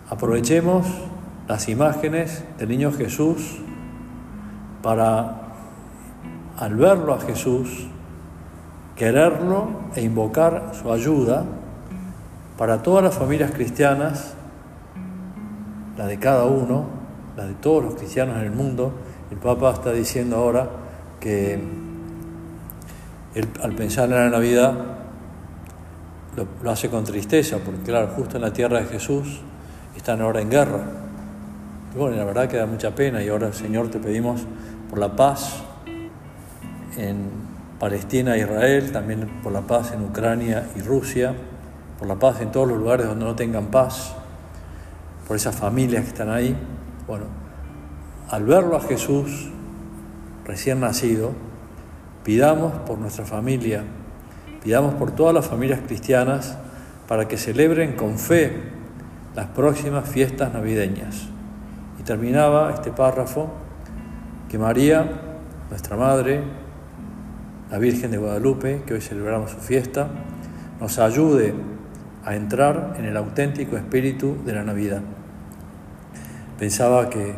Aprovechemos 0.08 0.86
las 1.46 1.68
imágenes 1.68 2.44
del 2.58 2.68
niño 2.68 2.92
Jesús 2.92 3.58
para, 4.82 5.42
al 6.58 6.74
verlo 6.76 7.14
a 7.14 7.20
Jesús, 7.20 7.86
quererlo 8.96 9.68
e 9.94 10.02
invocar 10.02 10.72
su 10.80 10.92
ayuda 10.92 11.44
para 12.56 12.82
todas 12.82 13.02
las 13.02 13.14
familias 13.14 13.50
cristianas, 13.50 14.34
la 15.96 16.06
de 16.06 16.18
cada 16.18 16.44
uno, 16.44 16.86
la 17.36 17.46
de 17.46 17.54
todos 17.54 17.84
los 17.84 17.94
cristianos 17.94 18.36
en 18.36 18.44
el 18.44 18.50
mundo. 18.52 18.92
El 19.30 19.38
Papa 19.38 19.72
está 19.72 19.92
diciendo 19.92 20.36
ahora 20.36 20.68
que 21.20 21.58
al 23.62 23.72
pensar 23.72 24.04
en 24.04 24.14
la 24.14 24.30
Navidad 24.30 24.74
lo, 26.36 26.46
lo, 26.62 26.70
hace 26.70 26.88
con 26.88 27.04
tristeza, 27.04 27.58
porque 27.64 27.82
claro, 27.82 28.08
justo 28.14 28.36
en 28.36 28.42
la 28.42 28.52
tierra 28.52 28.80
de 28.80 28.86
Jesús 28.86 29.40
están 29.96 30.20
ahora 30.20 30.40
en 30.40 30.50
guerra. 30.50 30.84
Y 31.94 31.98
bueno, 31.98 32.16
la 32.16 32.24
verdad 32.24 32.48
que 32.48 32.56
da 32.56 32.66
mucha 32.66 32.94
pena 32.94 33.22
y 33.22 33.28
ahora, 33.28 33.52
Señor, 33.52 33.88
te 33.88 33.98
pedimos 33.98 34.42
por 34.90 34.98
la 34.98 35.16
paz 35.16 35.62
en 36.96 37.28
Palestina 37.78 38.36
e 38.36 38.40
Israel, 38.40 38.92
también 38.92 39.28
por 39.42 39.52
la 39.52 39.62
paz 39.62 39.92
en 39.92 40.02
Ucrania 40.02 40.68
y 40.76 40.80
Rusia, 40.80 41.34
por 41.98 42.08
la 42.08 42.16
paz 42.16 42.40
en 42.40 42.50
todos 42.52 42.68
los 42.68 42.78
lugares 42.78 43.06
donde 43.06 43.24
no 43.24 43.34
tengan 43.34 43.66
paz, 43.66 44.14
por 45.26 45.36
esas 45.36 45.54
familias 45.54 46.02
que 46.02 46.08
están 46.08 46.30
ahí. 46.30 46.56
Bueno, 47.06 47.26
al 48.30 48.44
verlo 48.44 48.76
a 48.76 48.80
Jesús 48.80 49.50
recién 50.44 50.80
nacido, 50.80 51.32
pidamos 52.22 52.72
por 52.86 52.98
nuestra 52.98 53.24
familia, 53.24 53.84
pidamos 54.62 54.94
por 54.94 55.12
todas 55.12 55.34
las 55.34 55.46
familias 55.46 55.80
cristianas 55.86 56.58
para 57.08 57.28
que 57.28 57.36
celebren 57.36 57.94
con 57.94 58.18
fe 58.18 58.62
las 59.34 59.46
próximas 59.48 60.08
fiestas 60.08 60.52
navideñas. 60.52 61.28
Y 61.98 62.02
terminaba 62.02 62.72
este 62.72 62.90
párrafo 62.90 63.48
que 64.48 64.58
María, 64.58 65.10
nuestra 65.70 65.96
Madre, 65.96 66.42
la 67.70 67.78
Virgen 67.78 68.10
de 68.10 68.18
Guadalupe, 68.18 68.82
que 68.86 68.94
hoy 68.94 69.00
celebramos 69.00 69.50
su 69.50 69.58
fiesta, 69.58 70.08
nos 70.80 70.98
ayude 70.98 71.54
a 72.24 72.34
entrar 72.34 72.94
en 72.98 73.04
el 73.04 73.16
auténtico 73.16 73.76
espíritu 73.76 74.36
de 74.44 74.52
la 74.54 74.64
Navidad. 74.64 75.02
Pensaba 76.58 77.10
que, 77.10 77.34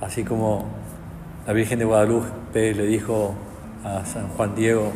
así 0.00 0.24
como 0.24 0.66
la 1.46 1.52
Virgen 1.52 1.78
de 1.78 1.84
Guadalupe 1.84 2.74
le 2.74 2.86
dijo 2.86 3.34
a 3.84 4.04
San 4.04 4.28
Juan 4.28 4.54
Diego, 4.54 4.92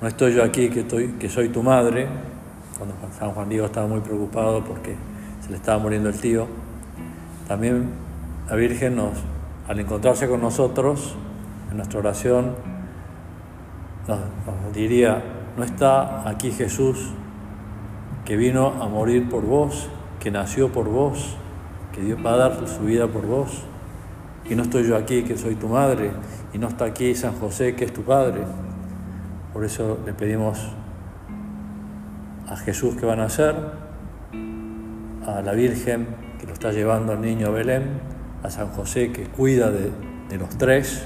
no 0.00 0.08
estoy 0.08 0.34
yo 0.34 0.42
aquí 0.42 0.70
que, 0.70 0.80
estoy, 0.80 1.08
que 1.18 1.28
soy 1.28 1.48
tu 1.48 1.62
madre, 1.62 2.06
cuando 2.76 2.94
San 3.18 3.30
Juan 3.30 3.48
Diego 3.48 3.66
estaba 3.66 3.86
muy 3.86 4.00
preocupado 4.00 4.64
porque 4.64 4.96
se 5.40 5.50
le 5.50 5.56
estaba 5.56 5.78
muriendo 5.78 6.08
el 6.08 6.18
tío, 6.18 6.46
también 7.46 7.90
la 8.48 8.56
Virgen 8.56 8.96
nos 8.96 9.12
al 9.68 9.78
encontrarse 9.78 10.28
con 10.28 10.40
nosotros 10.40 11.14
en 11.70 11.76
nuestra 11.76 12.00
oración, 12.00 12.54
nos, 14.08 14.18
diría, 14.74 15.22
no 15.56 15.64
está 15.64 16.28
aquí 16.28 16.50
Jesús 16.50 17.12
que 18.24 18.36
vino 18.36 18.68
a 18.82 18.88
morir 18.88 19.28
por 19.28 19.44
vos, 19.44 19.88
que 20.20 20.30
nació 20.30 20.72
por 20.72 20.88
vos, 20.88 21.36
que 21.92 22.00
Dios 22.00 22.18
va 22.24 22.34
a 22.34 22.36
dar 22.36 22.68
su 22.68 22.80
vida 22.80 23.06
por 23.08 23.26
vos. 23.26 23.64
Y 24.48 24.54
no 24.54 24.62
estoy 24.62 24.86
yo 24.86 24.96
aquí, 24.96 25.22
que 25.22 25.36
soy 25.36 25.54
tu 25.54 25.68
madre, 25.68 26.10
y 26.52 26.58
no 26.58 26.68
está 26.68 26.86
aquí 26.86 27.14
San 27.14 27.34
José, 27.38 27.74
que 27.74 27.84
es 27.84 27.92
tu 27.92 28.02
padre. 28.02 28.42
Por 29.52 29.64
eso 29.64 29.98
le 30.04 30.12
pedimos 30.12 30.58
a 32.48 32.56
Jesús 32.56 32.96
que 32.96 33.06
va 33.06 33.14
a 33.14 33.16
nacer, 33.16 33.54
a 35.26 35.42
la 35.42 35.52
Virgen 35.52 36.06
que 36.42 36.46
lo 36.46 36.54
está 36.54 36.72
llevando 36.72 37.12
al 37.12 37.20
niño 37.20 37.46
a 37.46 37.50
Belén, 37.50 38.00
a 38.42 38.50
San 38.50 38.68
José 38.68 39.12
que 39.12 39.24
cuida 39.24 39.70
de, 39.70 39.92
los 40.36 40.56
tres, 40.58 41.04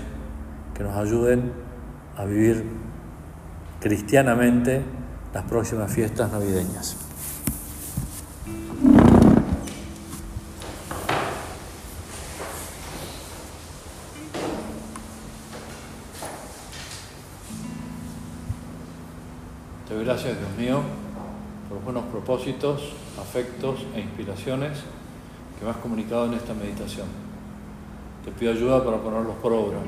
que 0.74 0.82
nos 0.82 0.96
ayuden 0.96 1.52
a 2.16 2.24
vivir 2.24 2.64
cristianamente 3.80 4.82
las 5.34 5.44
próximas 5.44 5.92
fiestas 5.92 6.32
navideñas. 6.32 7.05
Propósitos, 22.26 22.82
afectos 23.20 23.86
e 23.94 24.00
inspiraciones 24.00 24.78
que 25.56 25.64
me 25.64 25.70
has 25.70 25.76
comunicado 25.76 26.26
en 26.26 26.34
esta 26.34 26.54
meditación. 26.54 27.06
Te 28.24 28.32
pido 28.32 28.50
ayuda 28.50 28.82
para 28.82 28.96
ponerlos 28.96 29.36
por 29.36 29.52
obra. 29.52 29.78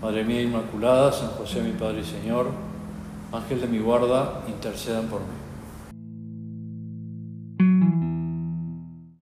Madre 0.00 0.22
mía 0.22 0.40
Inmaculada, 0.42 1.10
San 1.10 1.30
José 1.30 1.60
mi 1.60 1.72
Padre 1.72 2.02
y 2.02 2.04
Señor, 2.04 2.46
Ángel 3.32 3.60
de 3.60 3.66
mi 3.66 3.80
guarda, 3.80 4.44
intercedan 4.46 5.06
por 5.06 5.18
mí. 5.18 5.41